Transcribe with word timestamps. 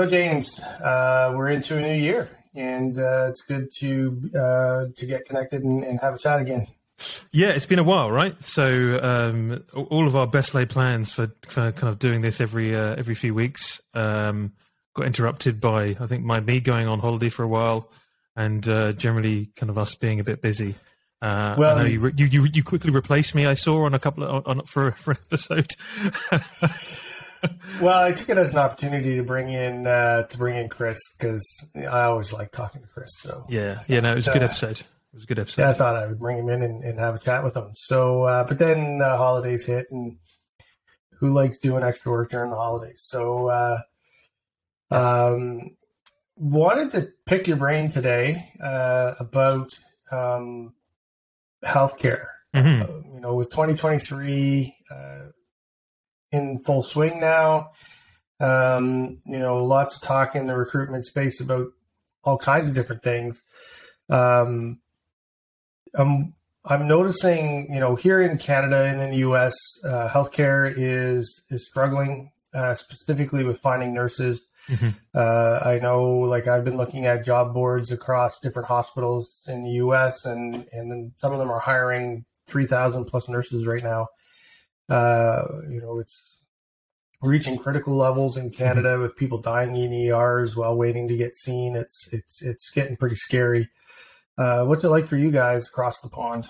So 0.00 0.08
James, 0.08 0.58
uh, 0.58 1.34
we're 1.36 1.50
into 1.50 1.76
a 1.76 1.80
new 1.82 1.92
year, 1.92 2.30
and 2.54 2.98
uh, 2.98 3.26
it's 3.28 3.42
good 3.42 3.70
to 3.80 4.30
uh, 4.34 4.86
to 4.96 5.04
get 5.04 5.26
connected 5.26 5.62
and, 5.62 5.84
and, 5.84 6.00
have 6.00 6.14
a 6.14 6.18
chat 6.18 6.40
again. 6.40 6.66
Yeah, 7.32 7.50
it's 7.50 7.66
been 7.66 7.78
a 7.78 7.84
while, 7.84 8.10
right? 8.10 8.34
So 8.42 8.98
um, 9.02 9.62
all 9.74 10.06
of 10.06 10.16
our 10.16 10.26
best 10.26 10.54
laid 10.54 10.70
plans 10.70 11.12
for, 11.12 11.30
for 11.46 11.72
kind 11.72 11.92
of 11.92 11.98
doing 11.98 12.22
this 12.22 12.40
every 12.40 12.74
uh, 12.74 12.94
every 12.96 13.14
few 13.14 13.34
weeks 13.34 13.82
um, 13.92 14.54
got 14.94 15.04
interrupted 15.04 15.60
by 15.60 15.94
I 16.00 16.06
think 16.06 16.24
my 16.24 16.40
me 16.40 16.60
going 16.60 16.88
on 16.88 16.98
holiday 16.98 17.28
for 17.28 17.42
a 17.42 17.48
while, 17.48 17.90
and 18.34 18.66
uh, 18.66 18.92
generally 18.94 19.50
kind 19.54 19.68
of 19.68 19.76
us 19.76 19.96
being 19.96 20.18
a 20.18 20.24
bit 20.24 20.40
busy. 20.40 20.76
Uh, 21.20 21.56
well, 21.58 21.86
you, 21.86 22.10
you, 22.16 22.24
you 22.24 22.48
you 22.54 22.64
quickly 22.64 22.90
replaced 22.90 23.34
me. 23.34 23.44
I 23.44 23.52
saw 23.52 23.84
on 23.84 23.92
a 23.92 23.98
couple 23.98 24.24
of 24.24 24.46
on, 24.46 24.64
for 24.64 24.92
for 24.92 25.10
an 25.10 25.18
episode. 25.26 25.70
well, 27.80 28.02
I 28.02 28.12
took 28.12 28.28
it 28.28 28.38
as 28.38 28.52
an 28.52 28.58
opportunity 28.58 29.16
to 29.16 29.22
bring 29.22 29.48
in 29.48 29.86
uh, 29.86 30.24
to 30.24 30.38
bring 30.38 30.56
in 30.56 30.68
Chris 30.68 30.98
because 31.16 31.44
I 31.76 32.02
always 32.04 32.32
like 32.32 32.52
talking 32.52 32.82
to 32.82 32.88
Chris. 32.88 33.10
So 33.18 33.46
yeah, 33.48 33.80
yeah, 33.88 34.00
no, 34.00 34.12
it 34.12 34.16
was 34.16 34.28
a 34.28 34.32
good 34.32 34.42
uh, 34.42 34.46
episode. 34.46 34.80
It 34.80 35.14
was 35.14 35.24
a 35.24 35.26
good 35.26 35.38
episode. 35.38 35.62
Yeah, 35.62 35.70
I 35.70 35.72
thought 35.72 35.96
I 35.96 36.06
would 36.06 36.18
bring 36.18 36.38
him 36.38 36.48
in 36.48 36.62
and, 36.62 36.84
and 36.84 36.98
have 36.98 37.14
a 37.14 37.18
chat 37.18 37.42
with 37.42 37.56
him. 37.56 37.70
So, 37.74 38.24
uh, 38.24 38.44
but 38.44 38.58
then 38.58 39.00
uh, 39.02 39.16
holidays 39.16 39.66
hit, 39.66 39.86
and 39.90 40.18
who 41.18 41.30
likes 41.30 41.58
doing 41.58 41.82
extra 41.82 42.12
work 42.12 42.30
during 42.30 42.50
the 42.50 42.56
holidays? 42.56 43.02
So, 43.04 43.48
uh, 43.48 43.80
um, 44.90 45.76
wanted 46.36 46.92
to 46.92 47.08
pick 47.26 47.46
your 47.46 47.56
brain 47.56 47.90
today 47.90 48.50
uh, 48.62 49.14
about 49.18 49.70
um, 50.12 50.74
healthcare. 51.64 52.26
Mm-hmm. 52.54 53.14
You 53.14 53.20
know, 53.20 53.34
with 53.34 53.50
2023 53.50 54.76
uh, 54.90 55.18
in 56.32 56.60
full 56.64 56.82
swing 56.82 57.20
now. 57.20 57.72
Um, 58.40 59.20
you 59.26 59.38
know, 59.38 59.64
lots 59.64 59.96
of 59.96 60.02
talk 60.02 60.34
in 60.34 60.46
the 60.46 60.56
recruitment 60.56 61.04
space 61.04 61.40
about 61.40 61.68
all 62.24 62.38
kinds 62.38 62.68
of 62.68 62.74
different 62.74 63.02
things. 63.02 63.42
Um, 64.08 64.80
I'm, 65.94 66.34
I'm 66.64 66.86
noticing, 66.86 67.72
you 67.72 67.80
know, 67.80 67.96
here 67.96 68.20
in 68.20 68.38
Canada 68.38 68.84
and 68.84 69.00
in 69.00 69.10
the 69.10 69.18
U.S., 69.18 69.54
uh, 69.84 70.08
healthcare 70.08 70.72
is 70.76 71.42
is 71.50 71.66
struggling, 71.66 72.32
uh, 72.54 72.74
specifically 72.74 73.44
with 73.44 73.60
finding 73.60 73.94
nurses. 73.94 74.42
Mm-hmm. 74.68 74.90
Uh, 75.14 75.60
I 75.64 75.78
know, 75.80 76.02
like 76.04 76.48
I've 76.48 76.64
been 76.64 76.76
looking 76.76 77.06
at 77.06 77.24
job 77.24 77.54
boards 77.54 77.90
across 77.92 78.38
different 78.40 78.68
hospitals 78.68 79.30
in 79.46 79.64
the 79.64 79.70
U.S. 79.70 80.24
and 80.26 80.66
and 80.72 81.12
some 81.16 81.32
of 81.32 81.38
them 81.38 81.50
are 81.50 81.58
hiring 81.58 82.24
three 82.46 82.66
thousand 82.66 83.06
plus 83.06 83.28
nurses 83.28 83.66
right 83.66 83.82
now. 83.82 84.08
Uh, 84.90 85.42
you 85.68 85.80
know, 85.80 85.98
it's 85.98 86.36
reaching 87.22 87.56
critical 87.56 87.96
levels 87.96 88.36
in 88.36 88.50
Canada 88.50 88.98
with 88.98 89.16
people 89.16 89.40
dying 89.40 89.76
in 89.76 89.92
ERs 89.92 90.56
while 90.56 90.76
waiting 90.76 91.08
to 91.08 91.16
get 91.16 91.36
seen. 91.36 91.76
It's 91.76 92.08
it's 92.12 92.42
it's 92.42 92.70
getting 92.70 92.96
pretty 92.96 93.16
scary. 93.16 93.68
Uh, 94.36 94.64
what's 94.64 94.84
it 94.84 94.88
like 94.88 95.06
for 95.06 95.16
you 95.16 95.30
guys 95.30 95.66
across 95.66 95.98
the 95.98 96.08
pond? 96.08 96.48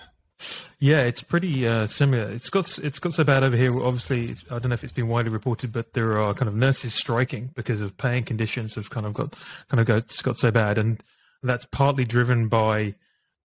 Yeah, 0.79 1.01
it's 1.01 1.21
pretty 1.21 1.67
uh, 1.67 1.85
similar. 1.85 2.31
It's 2.31 2.49
got 2.49 2.79
it's 2.79 2.99
got 2.99 3.13
so 3.13 3.23
bad 3.23 3.43
over 3.43 3.55
here. 3.55 3.77
Obviously, 3.79 4.35
I 4.49 4.57
don't 4.59 4.69
know 4.69 4.73
if 4.73 4.83
it's 4.83 4.93
been 4.93 5.07
widely 5.07 5.31
reported, 5.31 5.71
but 5.71 5.93
there 5.93 6.19
are 6.19 6.33
kind 6.33 6.49
of 6.49 6.55
nurses 6.55 6.95
striking 6.95 7.51
because 7.53 7.81
of 7.81 7.97
paying 7.97 8.23
conditions 8.23 8.75
have 8.75 8.89
kind 8.89 9.05
of 9.05 9.13
got 9.13 9.35
kind 9.69 9.79
of 9.79 9.85
got 9.85 10.11
got 10.23 10.37
so 10.37 10.49
bad, 10.49 10.77
and 10.77 11.03
that's 11.43 11.65
partly 11.65 12.05
driven 12.05 12.47
by 12.47 12.95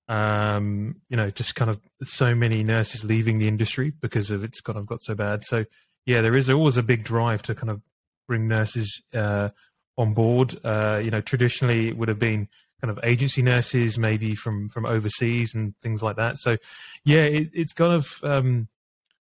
um, 0.08 0.96
you 1.08 1.16
know 1.16 1.30
just 1.30 1.54
kind 1.54 1.70
of 1.70 1.80
so 2.04 2.34
many 2.34 2.62
nurses 2.62 3.04
leaving 3.04 3.38
the 3.38 3.48
industry 3.48 3.92
because 4.00 4.30
of 4.30 4.44
it's 4.44 4.60
kind 4.60 4.78
of 4.78 4.86
got 4.86 5.02
so 5.02 5.14
bad. 5.14 5.44
So 5.44 5.64
yeah, 6.04 6.20
there 6.20 6.36
is 6.36 6.48
always 6.48 6.76
a 6.76 6.82
big 6.82 7.04
drive 7.04 7.42
to 7.44 7.54
kind 7.54 7.70
of 7.70 7.82
bring 8.28 8.48
nurses 8.48 9.02
uh, 9.12 9.50
on 9.98 10.14
board. 10.14 10.58
Uh, 10.64 11.00
you 11.02 11.10
know, 11.10 11.20
traditionally 11.20 11.88
it 11.88 11.96
would 11.96 12.08
have 12.08 12.18
been 12.18 12.48
kind 12.80 12.90
of 12.90 13.00
agency 13.02 13.42
nurses, 13.42 13.98
maybe 13.98 14.34
from 14.34 14.68
from 14.68 14.86
overseas 14.86 15.54
and 15.54 15.74
things 15.82 16.02
like 16.02 16.16
that. 16.16 16.38
So, 16.38 16.56
yeah, 17.04 17.24
it, 17.24 17.50
it's 17.52 17.72
kind 17.72 17.92
of 17.92 18.18
um, 18.22 18.68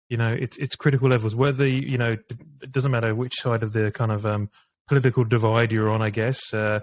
you 0.08 0.16
know 0.16 0.32
it's 0.32 0.56
it's 0.58 0.76
critical 0.76 1.08
levels. 1.08 1.34
Whether 1.34 1.66
you 1.66 1.98
know 1.98 2.16
it 2.62 2.72
doesn't 2.72 2.90
matter 2.90 3.14
which 3.14 3.34
side 3.36 3.62
of 3.62 3.72
the 3.72 3.90
kind 3.92 4.12
of 4.12 4.26
um, 4.26 4.50
political 4.88 5.24
divide 5.24 5.72
you're 5.72 5.90
on, 5.90 6.02
I 6.02 6.10
guess. 6.10 6.52
Uh, 6.52 6.80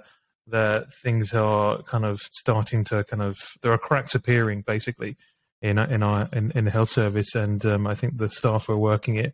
that 0.48 0.94
things 0.94 1.34
are 1.34 1.82
kind 1.84 2.06
of 2.06 2.20
starting 2.32 2.84
to 2.86 3.04
kind 3.06 3.22
of 3.22 3.40
there 3.62 3.72
are 3.72 3.78
cracks 3.78 4.16
appearing 4.16 4.62
basically 4.62 5.16
in 5.62 5.78
in 5.78 6.04
our 6.04 6.30
in, 6.34 6.52
in 6.52 6.66
the 6.66 6.72
health 6.72 6.90
service, 6.90 7.36
and 7.36 7.66
um, 7.66 7.88
I 7.88 7.96
think 7.96 8.18
the 8.18 8.30
staff 8.30 8.70
are 8.70 8.78
working 8.78 9.16
it 9.16 9.34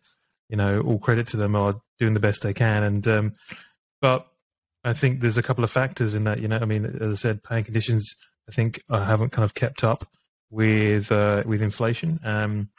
you 0.49 0.57
know, 0.57 0.81
all 0.81 0.99
credit 0.99 1.27
to 1.27 1.37
them 1.37 1.55
are 1.55 1.79
doing 1.99 2.13
the 2.13 2.19
best 2.19 2.41
they 2.41 2.53
can. 2.53 2.83
And 2.83 3.07
um, 3.07 3.33
but 4.01 4.27
I 4.83 4.93
think 4.93 5.21
there's 5.21 5.37
a 5.37 5.43
couple 5.43 5.63
of 5.63 5.71
factors 5.71 6.15
in 6.15 6.25
that. 6.25 6.39
You 6.39 6.47
know, 6.47 6.57
I 6.57 6.65
mean, 6.65 6.85
as 6.85 7.11
I 7.11 7.15
said, 7.15 7.43
paying 7.43 7.63
conditions 7.63 8.15
I 8.49 8.51
think 8.51 8.81
uh, 8.89 9.05
haven't 9.05 9.31
kind 9.31 9.43
of 9.43 9.53
kept 9.53 9.83
up 9.83 10.07
with 10.49 11.11
uh, 11.11 11.43
with 11.45 11.61
inflation. 11.61 12.19
Um, 12.23 12.69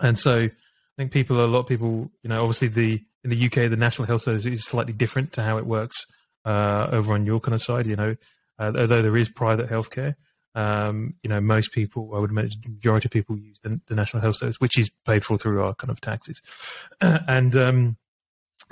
and 0.00 0.18
so 0.18 0.38
I 0.38 0.50
think 0.96 1.12
people, 1.12 1.44
a 1.44 1.46
lot 1.46 1.60
of 1.60 1.66
people, 1.66 2.10
you 2.22 2.30
know, 2.30 2.42
obviously 2.42 2.68
the 2.68 3.02
in 3.22 3.30
the 3.30 3.46
UK, 3.46 3.70
the 3.70 3.76
National 3.76 4.06
Health 4.06 4.22
Service 4.22 4.46
is 4.46 4.64
slightly 4.64 4.92
different 4.92 5.32
to 5.32 5.42
how 5.42 5.58
it 5.58 5.66
works 5.66 6.04
uh, 6.44 6.88
over 6.92 7.14
on 7.14 7.26
your 7.26 7.40
kind 7.40 7.54
of 7.54 7.62
side. 7.62 7.86
You 7.86 7.96
know, 7.96 8.16
uh, 8.58 8.72
although 8.76 9.02
there 9.02 9.16
is 9.16 9.28
private 9.28 9.68
healthcare, 9.68 10.14
um, 10.54 11.14
you 11.22 11.30
know, 11.30 11.40
most 11.40 11.72
people, 11.72 12.12
I 12.14 12.18
would 12.18 12.30
imagine, 12.30 12.60
majority 12.68 13.08
of 13.08 13.12
people 13.12 13.36
use 13.36 13.58
the, 13.62 13.80
the, 13.86 13.94
National 13.94 14.20
Health 14.20 14.36
Service, 14.36 14.60
which 14.60 14.78
is 14.78 14.90
paid 15.04 15.24
for 15.24 15.36
through 15.36 15.62
our 15.62 15.74
kind 15.74 15.90
of 15.90 16.00
taxes. 16.00 16.40
and 17.00 17.56
um, 17.56 17.96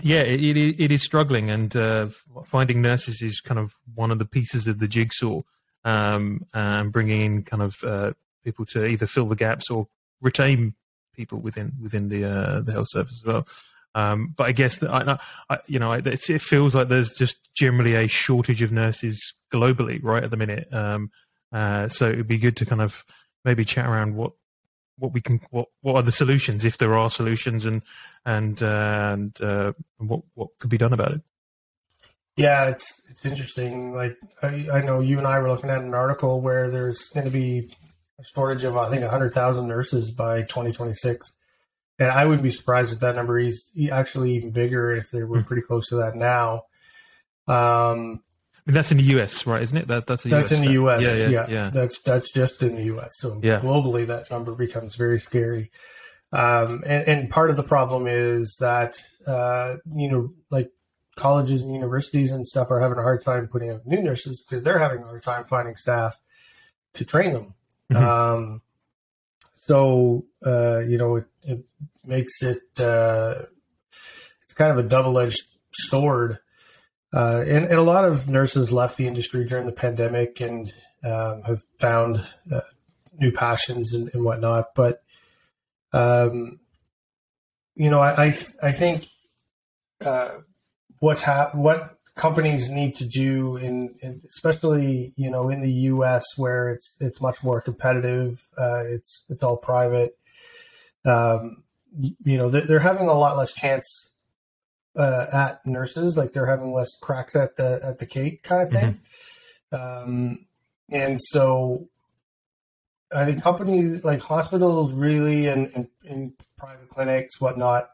yeah, 0.00 0.20
it, 0.20 0.56
it, 0.56 0.80
it 0.80 0.92
is 0.92 1.02
struggling, 1.02 1.50
and 1.50 1.74
uh, 1.74 2.08
finding 2.44 2.82
nurses 2.82 3.20
is 3.20 3.40
kind 3.40 3.58
of 3.58 3.74
one 3.94 4.10
of 4.10 4.18
the 4.18 4.24
pieces 4.24 4.68
of 4.68 4.78
the 4.78 4.88
jigsaw, 4.88 5.42
um, 5.84 6.46
and 6.54 6.92
bringing 6.92 7.20
in 7.20 7.42
kind 7.42 7.62
of 7.62 7.82
uh, 7.82 8.12
people 8.44 8.64
to 8.66 8.86
either 8.86 9.06
fill 9.06 9.26
the 9.26 9.36
gaps 9.36 9.70
or 9.70 9.88
retain 10.20 10.74
people 11.14 11.38
within 11.38 11.72
within 11.82 12.08
the 12.08 12.24
uh, 12.24 12.60
the 12.60 12.72
health 12.72 12.88
service 12.90 13.20
as 13.20 13.24
well. 13.24 13.46
Um, 13.94 14.34
but 14.36 14.44
I 14.44 14.52
guess 14.52 14.78
that 14.78 14.90
I, 14.90 15.18
I 15.50 15.58
you 15.66 15.78
know, 15.78 15.92
it, 15.92 16.18
feels 16.18 16.74
like 16.74 16.88
there's 16.88 17.10
just 17.10 17.36
generally 17.54 17.94
a 17.94 18.06
shortage 18.06 18.62
of 18.62 18.72
nurses 18.72 19.34
globally, 19.52 20.00
right 20.02 20.24
at 20.24 20.30
the 20.30 20.36
minute. 20.36 20.68
Um, 20.72 21.10
uh, 21.52 21.88
so 21.88 22.08
it'd 22.08 22.26
be 22.26 22.38
good 22.38 22.56
to 22.58 22.66
kind 22.66 22.80
of 22.80 23.04
maybe 23.44 23.64
chat 23.64 23.86
around 23.86 24.14
what 24.14 24.32
what 24.98 25.12
we 25.12 25.20
can 25.20 25.40
what 25.50 25.68
what 25.80 25.96
are 25.96 26.02
the 26.02 26.12
solutions 26.12 26.64
if 26.64 26.78
there 26.78 26.96
are 26.96 27.10
solutions 27.10 27.66
and 27.66 27.82
and 28.24 28.62
uh, 28.62 29.10
and 29.12 29.40
uh, 29.42 29.72
what 29.98 30.22
what 30.34 30.48
could 30.58 30.70
be 30.70 30.78
done 30.78 30.92
about 30.92 31.12
it. 31.12 31.20
Yeah, 32.36 32.68
it's 32.68 33.00
it's 33.10 33.24
interesting. 33.24 33.92
Like 33.92 34.16
I, 34.42 34.66
I 34.72 34.82
know 34.82 35.00
you 35.00 35.18
and 35.18 35.26
I 35.26 35.38
were 35.38 35.48
looking 35.48 35.70
at 35.70 35.82
an 35.82 35.94
article 35.94 36.40
where 36.40 36.70
there's 36.70 37.10
going 37.10 37.26
to 37.26 37.32
be 37.32 37.70
a 38.18 38.24
shortage 38.24 38.64
of 38.64 38.76
I 38.76 38.88
think 38.88 39.04
hundred 39.04 39.30
thousand 39.30 39.68
nurses 39.68 40.10
by 40.12 40.42
2026, 40.42 41.32
and 41.98 42.10
I 42.10 42.24
wouldn't 42.24 42.42
be 42.42 42.50
surprised 42.50 42.92
if 42.92 43.00
that 43.00 43.16
number 43.16 43.38
is 43.38 43.64
actually 43.90 44.32
even 44.36 44.50
bigger 44.50 44.92
if 44.92 45.10
they 45.10 45.22
were 45.22 45.40
hmm. 45.40 45.46
pretty 45.46 45.62
close 45.62 45.88
to 45.88 45.96
that 45.96 46.14
now. 46.14 46.62
Um, 47.48 48.22
that's 48.66 48.92
in 48.92 48.98
the 48.98 49.04
US, 49.18 49.46
right? 49.46 49.62
Isn't 49.62 49.76
it? 49.76 49.88
That 49.88 50.06
that's 50.06 50.22
that's 50.22 50.52
US 50.52 50.58
in 50.58 50.64
the 50.64 50.72
US. 50.82 51.02
Yeah, 51.02 51.14
yeah, 51.14 51.28
yeah, 51.28 51.46
yeah, 51.48 51.70
That's 51.70 51.98
that's 51.98 52.30
just 52.30 52.62
in 52.62 52.76
the 52.76 52.84
US. 52.94 53.10
So 53.16 53.40
yeah. 53.42 53.58
globally, 53.58 54.06
that 54.06 54.30
number 54.30 54.54
becomes 54.54 54.94
very 54.94 55.18
scary. 55.18 55.70
Um, 56.32 56.82
and, 56.86 57.06
and 57.08 57.30
part 57.30 57.50
of 57.50 57.56
the 57.56 57.62
problem 57.62 58.06
is 58.06 58.56
that 58.60 58.94
uh, 59.26 59.76
you 59.92 60.10
know, 60.10 60.32
like 60.50 60.70
colleges 61.16 61.62
and 61.62 61.74
universities 61.74 62.30
and 62.30 62.46
stuff 62.46 62.70
are 62.70 62.80
having 62.80 62.98
a 62.98 63.02
hard 63.02 63.24
time 63.24 63.48
putting 63.48 63.70
out 63.70 63.84
new 63.84 64.00
nurses 64.00 64.40
because 64.40 64.62
they're 64.62 64.78
having 64.78 65.00
a 65.00 65.06
hard 65.06 65.22
time 65.22 65.44
finding 65.44 65.76
staff 65.76 66.18
to 66.94 67.04
train 67.04 67.32
them. 67.32 67.54
Mm-hmm. 67.92 68.04
Um, 68.04 68.62
so 69.72 70.26
uh, 70.44 70.80
you 70.80 70.98
know, 70.98 71.16
it, 71.16 71.24
it 71.44 71.64
makes 72.04 72.42
it 72.42 72.60
uh, 72.78 73.36
it's 74.44 74.52
kind 74.54 74.70
of 74.70 74.76
a 74.76 74.86
double 74.86 75.18
edged 75.18 75.40
sword 75.72 76.38
uh, 77.14 77.42
and, 77.46 77.64
and, 77.64 77.74
a 77.74 77.82
lot 77.82 78.04
of 78.04 78.28
nurses 78.28 78.70
left 78.70 78.98
the 78.98 79.06
industry 79.06 79.46
during 79.46 79.64
the 79.64 79.72
pandemic 79.72 80.40
and 80.40 80.72
um, 81.04 81.42
have 81.46 81.62
found 81.78 82.22
uh, 82.50 82.60
new 83.14 83.32
passions 83.32 83.94
and, 83.94 84.10
and, 84.14 84.24
whatnot. 84.24 84.66
But, 84.74 85.02
um, 85.92 86.58
you 87.74 87.90
know, 87.90 88.00
I, 88.00 88.24
I, 88.24 88.26
I 88.62 88.72
think 88.72 89.06
uh, 90.04 90.38
what's 91.00 91.22
ha- 91.22 91.50
what 91.52 91.98
companies 92.14 92.68
need 92.68 92.94
to 92.96 93.06
do 93.06 93.56
in, 93.56 93.94
in, 94.02 94.22
especially, 94.28 95.12
you 95.16 95.30
know, 95.30 95.48
in 95.48 95.62
the 95.62 95.72
U.S. 95.72 96.24
where 96.36 96.70
it's, 96.70 96.94
it's 97.00 97.20
much 97.20 97.42
more 97.42 97.60
competitive. 97.60 98.46
Uh, 98.58 98.84
it's, 98.86 99.24
it's 99.28 99.42
all 99.42 99.56
private. 99.56 100.16
Um, 101.04 101.64
you 101.98 102.36
know, 102.36 102.50
they're, 102.50 102.66
they're 102.66 102.78
having 102.78 103.08
a 103.08 103.14
lot 103.14 103.36
less 103.36 103.54
chance 103.54 104.10
uh, 104.96 105.26
at 105.32 105.66
nurses, 105.66 106.16
like 106.16 106.32
they're 106.32 106.46
having 106.46 106.72
less 106.72 106.90
cracks 107.00 107.34
at 107.34 107.56
the 107.56 107.80
at 107.84 107.98
the 107.98 108.06
cake 108.06 108.42
kind 108.42 108.62
of 108.62 108.72
thing. 108.72 109.00
Mm-hmm. 109.72 110.10
Um, 110.10 110.46
and 110.90 111.18
so 111.20 111.88
I 113.14 113.24
think 113.24 113.42
companies 113.42 114.04
like 114.04 114.20
hospitals 114.20 114.92
really 114.92 115.48
and, 115.48 115.70
and, 115.74 115.88
and 116.08 116.32
private 116.56 116.88
clinics, 116.88 117.40
whatnot, 117.40 117.88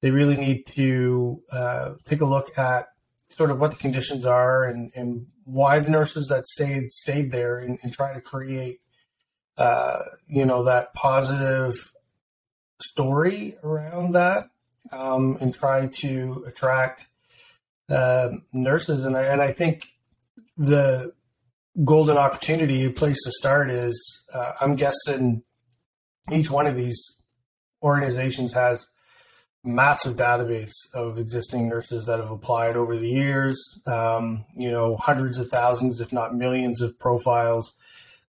they 0.00 0.10
really 0.10 0.36
need 0.36 0.66
to 0.68 1.42
uh, 1.50 1.94
take 2.04 2.20
a 2.20 2.26
look 2.26 2.58
at 2.58 2.86
sort 3.36 3.50
of 3.50 3.60
what 3.60 3.70
the 3.70 3.76
conditions 3.76 4.24
are 4.24 4.64
and, 4.64 4.92
and 4.94 5.26
why 5.44 5.78
the 5.78 5.90
nurses 5.90 6.26
that 6.28 6.46
stayed 6.46 6.92
stayed 6.92 7.30
there 7.30 7.58
and, 7.58 7.78
and 7.82 7.92
try 7.92 8.12
to 8.12 8.20
create 8.20 8.78
uh, 9.58 10.00
you 10.28 10.44
know 10.44 10.64
that 10.64 10.92
positive 10.94 11.92
story 12.80 13.56
around 13.62 14.12
that 14.12 14.48
um, 14.92 15.36
and 15.40 15.54
try 15.54 15.86
to 15.86 16.44
attract 16.46 17.08
uh, 17.88 18.30
nurses. 18.52 19.04
And 19.04 19.16
I, 19.16 19.22
and 19.22 19.40
I 19.40 19.52
think 19.52 19.86
the 20.56 21.12
golden 21.84 22.16
opportunity 22.16 22.88
place 22.90 23.22
to 23.24 23.32
start 23.32 23.70
is 23.70 24.22
uh, 24.32 24.52
I'm 24.60 24.76
guessing 24.76 25.42
each 26.32 26.50
one 26.50 26.66
of 26.66 26.76
these 26.76 27.14
organizations 27.82 28.52
has 28.54 28.86
massive 29.66 30.16
database 30.16 30.74
of 30.94 31.18
existing 31.18 31.68
nurses 31.68 32.06
that 32.06 32.18
have 32.18 32.30
applied 32.30 32.76
over 32.76 32.96
the 32.96 33.08
years. 33.08 33.78
Um, 33.86 34.44
you 34.54 34.70
know, 34.70 34.96
hundreds 34.96 35.38
of 35.38 35.48
thousands, 35.48 36.00
if 36.00 36.12
not 36.12 36.34
millions, 36.34 36.80
of 36.80 36.98
profiles 36.98 37.74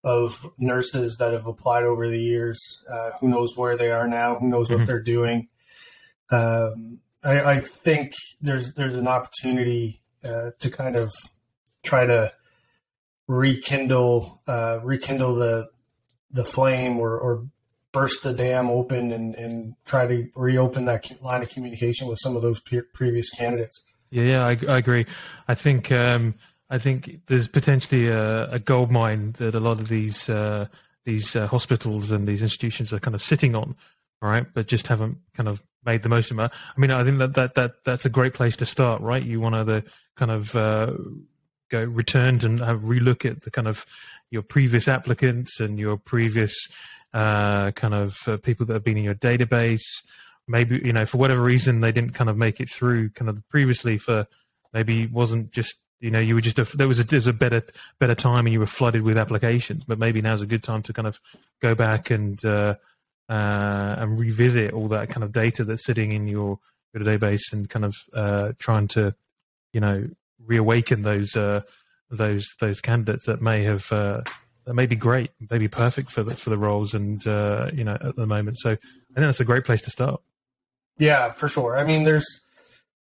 of 0.03 0.45
nurses 0.57 1.17
that 1.17 1.33
have 1.33 1.47
applied 1.47 1.83
over 1.83 2.09
the 2.09 2.21
years. 2.21 2.59
Uh, 2.89 3.11
who 3.19 3.27
knows 3.27 3.57
where 3.57 3.75
they 3.75 3.91
are 3.91 4.07
now? 4.07 4.35
Who 4.35 4.47
knows 4.47 4.69
mm-hmm. 4.69 4.79
what 4.79 4.87
they're 4.87 5.01
doing? 5.01 5.49
Um, 6.29 6.99
I, 7.23 7.41
I, 7.41 7.59
think 7.59 8.13
there's 8.41 8.73
there's 8.73 8.95
an 8.95 9.07
opportunity 9.07 10.01
uh, 10.23 10.51
to 10.59 10.69
kind 10.69 10.95
of 10.95 11.11
try 11.83 12.05
to 12.05 12.33
rekindle 13.27 14.41
uh, 14.47 14.79
rekindle 14.83 15.35
the 15.35 15.69
the 16.31 16.43
flame 16.43 16.99
or, 16.99 17.17
or 17.17 17.47
burst 17.91 18.23
the 18.23 18.33
dam 18.33 18.69
open 18.69 19.11
and, 19.11 19.35
and 19.35 19.75
try 19.85 20.07
to 20.07 20.27
reopen 20.35 20.85
that 20.85 21.09
line 21.21 21.41
of 21.41 21.49
communication 21.49 22.07
with 22.07 22.19
some 22.21 22.35
of 22.35 22.41
those 22.41 22.61
previous 22.93 23.29
candidates. 23.29 23.85
Yeah, 24.09 24.23
yeah, 24.23 24.45
I, 24.45 24.73
I 24.73 24.77
agree. 24.77 25.05
I 25.47 25.55
think 25.55 25.91
um, 25.91 26.35
I 26.69 26.77
think 26.77 27.21
there's 27.27 27.47
potentially 27.47 28.07
a, 28.07 28.49
a, 28.51 28.59
gold 28.59 28.91
mine 28.91 29.33
that 29.37 29.55
a 29.55 29.59
lot 29.59 29.79
of 29.79 29.89
these 29.89 30.29
uh, 30.29 30.67
these 31.05 31.35
uh, 31.35 31.47
hospitals 31.47 32.11
and 32.11 32.27
these 32.27 32.41
institutions 32.41 32.93
are 32.93 32.99
kind 32.99 33.15
of 33.15 33.21
sitting 33.21 33.55
on, 33.55 33.75
right? 34.21 34.45
But 34.53 34.67
just 34.67 34.87
haven't 34.87 35.17
kind 35.33 35.49
of 35.49 35.63
made 35.85 36.03
the 36.03 36.09
most 36.09 36.31
of 36.31 36.39
it. 36.39 36.51
I 36.51 36.79
mean, 36.79 36.91
I 36.91 37.03
think 37.03 37.17
that 37.19 37.33
that, 37.35 37.55
that 37.55 37.83
that's 37.85 38.05
a 38.05 38.09
great 38.09 38.33
place 38.33 38.55
to 38.57 38.65
start, 38.65 39.01
right? 39.01 39.23
You 39.23 39.39
want 39.41 39.55
to 39.55 39.83
kind 40.15 40.31
of 40.31 40.55
uh, 40.55 40.93
go 41.69 41.83
returned 41.83 42.43
and 42.43 42.59
have 42.59 42.81
relook 42.81 43.29
at 43.29 43.41
the 43.41 43.51
kind 43.51 43.67
of 43.67 43.85
your 44.29 44.41
previous 44.41 44.87
applicants 44.87 45.59
and 45.59 45.79
your 45.79 45.97
previous 45.97 46.67
uh, 47.17 47.71
kind 47.71 47.95
of 47.95 48.15
uh, 48.27 48.37
people 48.37 48.63
that 48.67 48.73
have 48.73 48.83
been 48.83 48.97
in 48.97 49.03
your 49.03 49.15
database. 49.15 50.03
Maybe 50.47 50.79
you 50.83 50.93
know 50.93 51.05
for 51.05 51.17
whatever 51.17 51.41
reason 51.41 51.79
they 51.79 51.91
didn't 51.91 52.13
kind 52.13 52.29
of 52.29 52.37
make 52.37 52.61
it 52.61 52.69
through 52.69 53.09
kind 53.09 53.27
of 53.27 53.41
previously 53.49 53.97
for 53.97 54.27
maybe 54.71 55.07
wasn't 55.07 55.51
just 55.51 55.77
you 55.99 56.11
know 56.11 56.19
you 56.19 56.35
were 56.35 56.41
just 56.41 56.59
a, 56.59 56.77
there 56.77 56.87
was 56.87 56.99
a, 56.99 57.03
there 57.03 57.17
was 57.17 57.27
a 57.27 57.33
better 57.33 57.63
better 57.99 58.13
time 58.13 58.45
and 58.45 58.53
you 58.53 58.59
were 58.59 58.67
flooded 58.67 59.01
with 59.01 59.17
applications 59.17 59.83
but 59.83 59.97
maybe 59.97 60.21
now's 60.21 60.41
a 60.41 60.45
good 60.45 60.63
time 60.63 60.83
to 60.83 60.93
kind 60.93 61.07
of 61.07 61.19
go 61.59 61.73
back 61.73 62.11
and 62.11 62.45
uh, 62.45 62.75
uh, 63.29 63.95
and 63.97 64.19
revisit 64.19 64.71
all 64.73 64.87
that 64.87 65.09
kind 65.09 65.23
of 65.23 65.31
data 65.31 65.63
that's 65.63 65.85
sitting 65.85 66.11
in 66.11 66.27
your 66.27 66.59
your 66.93 67.03
database 67.03 67.51
and 67.51 67.69
kind 67.69 67.83
of 67.83 67.95
uh, 68.13 68.51
trying 68.59 68.87
to 68.87 69.13
you 69.73 69.81
know 69.81 70.07
reawaken 70.45 71.01
those 71.01 71.35
uh, 71.35 71.61
those 72.11 72.45
those 72.61 72.79
candidates 72.79 73.25
that 73.25 73.41
may 73.41 73.63
have 73.63 73.91
uh, 73.91 74.21
that 74.67 74.73
may 74.73 74.85
be 74.85 74.97
great, 74.97 75.31
may 75.49 75.57
be 75.57 75.69
perfect 75.69 76.11
for 76.11 76.23
the 76.23 76.35
for 76.35 76.49
the 76.49 76.57
roles, 76.57 76.93
and 76.93 77.25
uh, 77.25 77.71
you 77.73 77.85
know 77.85 77.97
at 77.99 78.17
the 78.17 78.27
moment. 78.27 78.57
So 78.57 78.71
I 78.71 78.75
think 78.75 79.15
that's 79.15 79.39
a 79.39 79.45
great 79.45 79.63
place 79.63 79.81
to 79.83 79.89
start. 79.89 80.21
Yeah, 80.99 81.31
for 81.31 81.47
sure. 81.47 81.77
I 81.77 81.85
mean, 81.85 82.03
there's 82.03 82.41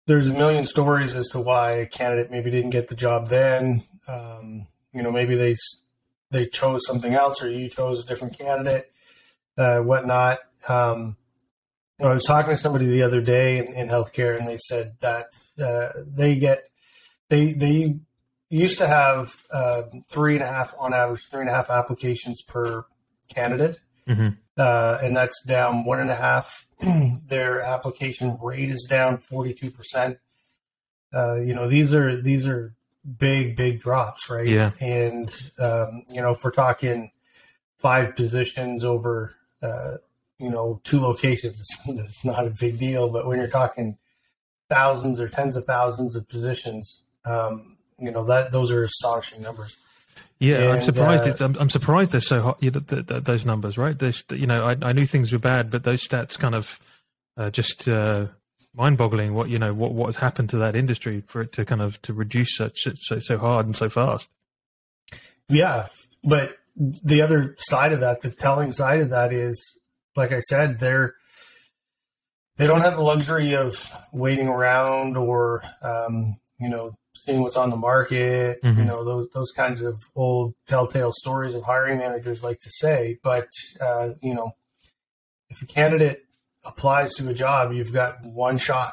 there's 0.07 0.29
a 0.29 0.33
million 0.33 0.65
stories 0.65 1.15
as 1.15 1.29
to 1.29 1.41
why 1.41 1.73
a 1.73 1.87
candidate 1.87 2.31
maybe 2.31 2.51
didn't 2.51 2.71
get 2.71 2.89
the 2.89 2.95
job 2.95 3.29
then. 3.29 3.83
Um, 4.09 4.67
you 4.95 5.03
know, 5.03 5.13
maybe 5.13 5.37
they 5.37 5.55
they 6.31 6.47
chose 6.47 6.87
something 6.87 7.13
else, 7.13 7.43
or 7.43 7.51
you 7.51 7.69
chose 7.69 8.03
a 8.03 8.07
different 8.07 8.39
candidate, 8.39 8.91
uh, 9.59 9.81
whatnot. 9.81 10.39
Um, 10.69 11.19
you 11.99 12.07
know, 12.07 12.13
I 12.13 12.15
was 12.15 12.25
talking 12.25 12.53
to 12.53 12.57
somebody 12.57 12.87
the 12.87 13.03
other 13.03 13.21
day 13.21 13.59
in, 13.59 13.67
in 13.75 13.89
healthcare, 13.89 14.39
and 14.39 14.49
they 14.49 14.57
said 14.57 14.95
that 15.01 15.27
uh, 15.63 15.91
they 16.07 16.37
get 16.37 16.65
they 17.29 17.53
they 17.53 17.99
used 18.61 18.79
to 18.79 18.87
have 18.87 19.35
uh, 19.53 19.85
three 20.09 20.35
and 20.35 20.43
a 20.43 20.47
half 20.47 20.73
on 20.79 20.93
average 20.93 21.29
three 21.31 21.41
and 21.41 21.49
a 21.49 21.53
half 21.53 21.71
applications 21.71 22.43
per 22.43 22.85
candidate. 23.35 23.79
Mm-hmm. 24.09 24.31
uh, 24.59 24.99
and 25.01 25.17
that's 25.17 25.41
down 25.45 25.85
one 25.85 26.01
and 26.01 26.11
a 26.11 26.15
half. 26.17 26.67
Their 27.29 27.61
application 27.61 28.37
rate 28.43 28.71
is 28.71 28.85
down 28.89 29.19
42% 29.19 30.19
uh, 31.15 31.37
you 31.41 31.55
know 31.55 31.69
these 31.69 31.95
are 31.95 32.17
these 32.17 32.47
are 32.47 32.75
big 33.19 33.57
big 33.57 33.81
drops 33.81 34.31
right? 34.31 34.49
Yeah. 34.49 34.73
And 34.81 35.31
um, 35.59 36.05
you 36.09 36.21
know 36.21 36.33
if 36.33 36.39
we're 36.43 36.51
talking 36.51 37.11
five 37.79 38.17
positions 38.17 38.85
over 38.85 39.35
uh, 39.63 39.97
you 40.39 40.51
know 40.51 40.81
two 40.85 41.01
locations 41.01 41.61
it's 41.87 42.25
not 42.25 42.47
a 42.47 42.51
big 42.51 42.79
deal. 42.79 43.11
But 43.11 43.27
when 43.27 43.39
you're 43.39 43.49
talking 43.49 43.99
thousands 44.69 45.21
or 45.21 45.29
tens 45.29 45.57
of 45.57 45.65
thousands 45.67 46.15
of 46.15 46.29
positions 46.29 47.03
um, 47.25 47.77
you 48.03 48.11
know 48.11 48.25
that 48.25 48.51
those 48.51 48.71
are 48.71 48.83
astonishing 48.83 49.43
numbers. 49.43 49.77
Yeah, 50.39 50.57
and, 50.57 50.73
I'm 50.73 50.83
surprised. 50.83 51.25
Uh, 51.25 51.31
it's, 51.31 51.41
I'm, 51.41 51.57
I'm, 51.57 51.71
surprised 51.71 52.11
they're 52.11 52.21
so 52.21 52.43
hot. 52.43 52.59
You 52.61 52.73
know, 52.73 52.81
the, 52.81 53.03
the, 53.03 53.21
those 53.21 53.47
numbers, 53.47 53.79
right? 53.79 53.97
There's, 53.97 54.25
you 54.31 54.49
know, 54.49 54.65
I, 54.65 54.77
I, 54.83 54.93
knew 54.93 55.07
things 55.07 55.33
were 55.33 55.39
bad, 55.39 55.71
but 55.71 55.85
those 55.85 56.07
stats 56.07 56.37
kind 56.37 56.57
of 56.57 56.81
uh, 57.37 57.51
just 57.51 57.89
uh, 57.89 58.27
mind-boggling. 58.75 59.35
What 59.35 59.49
you 59.49 59.61
know, 59.61 59.73
what 59.73 59.93
what 59.93 60.07
has 60.07 60.17
happened 60.17 60.51
to 60.51 60.59
that 60.59 60.75
industry 60.75 61.23
for 61.29 61.43
it 61.43 61.53
to 61.53 61.65
kind 61.65 61.81
of 61.81 62.03
to 62.03 62.13
reduce 62.13 62.57
such 62.57 62.89
so 62.97 63.21
so 63.21 63.39
hard 63.39 63.67
and 63.67 63.77
so 63.77 63.89
fast. 63.89 64.31
Yeah, 65.49 65.87
but 66.25 66.57
the 66.77 67.23
other 67.23 67.55
side 67.59 67.93
of 67.93 68.01
that, 68.01 68.23
the 68.23 68.31
telling 68.31 68.73
side 68.73 69.01
of 69.01 69.11
that 69.11 69.33
is, 69.33 69.79
like 70.17 70.33
I 70.33 70.41
said, 70.41 70.81
they're 70.81 71.15
they 72.57 72.67
don't 72.67 72.81
have 72.81 72.97
the 72.97 73.03
luxury 73.03 73.55
of 73.55 73.91
waiting 74.13 74.49
around 74.49 75.17
or 75.17 75.63
um, 75.83 76.37
you 76.59 76.69
know 76.69 76.95
seeing 77.25 77.43
what's 77.43 77.57
on 77.57 77.71
the 77.71 77.77
market, 77.77 78.63
mm-hmm. 78.63 78.79
you 78.79 78.85
know, 78.85 79.05
those 79.05 79.29
those 79.31 79.51
kinds 79.53 79.81
of 79.81 80.03
old 80.15 80.55
telltale 80.67 81.13
stories 81.13 81.55
of 81.55 81.63
hiring 81.63 81.99
managers 81.99 82.43
like 82.43 82.61
to 82.61 82.71
say. 82.71 83.19
But 83.23 83.49
uh, 83.81 84.11
you 84.21 84.35
know, 84.35 84.53
if 85.49 85.63
a 85.63 85.67
candidate 85.67 86.25
applies 86.65 87.15
to 87.15 87.29
a 87.29 87.35
job, 87.35 87.73
you've 87.73 87.93
got 87.93 88.17
one 88.25 88.59
shot, 88.59 88.93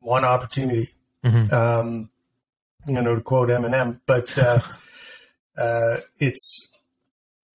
one 0.00 0.24
opportunity. 0.24 0.88
Mm-hmm. 1.24 1.52
Um, 1.52 2.10
you 2.86 2.94
know, 2.94 3.16
to 3.16 3.20
quote 3.20 3.48
Eminem, 3.48 4.00
but 4.06 4.38
uh, 4.38 4.60
uh, 5.58 5.98
it's 6.18 6.72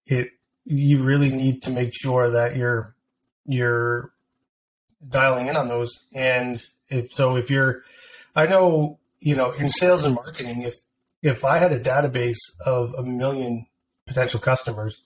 it. 0.06 0.30
You 0.64 1.02
really 1.02 1.30
need 1.30 1.62
to 1.62 1.70
make 1.70 1.92
sure 1.92 2.30
that 2.30 2.56
you're 2.56 2.94
you're 3.46 4.12
dialing 5.08 5.48
in 5.48 5.56
on 5.56 5.68
those, 5.68 6.04
and 6.12 6.62
if 6.88 7.12
so, 7.12 7.36
if 7.36 7.50
you're, 7.50 7.82
I 8.36 8.46
know 8.46 8.98
you 9.22 9.36
know, 9.36 9.52
in 9.52 9.68
sales 9.68 10.02
and 10.02 10.14
marketing, 10.16 10.62
if 10.62 10.74
if 11.22 11.44
I 11.44 11.58
had 11.58 11.70
a 11.70 11.78
database 11.78 12.40
of 12.66 12.92
a 12.98 13.04
million 13.04 13.66
potential 14.06 14.40
customers, 14.40 15.02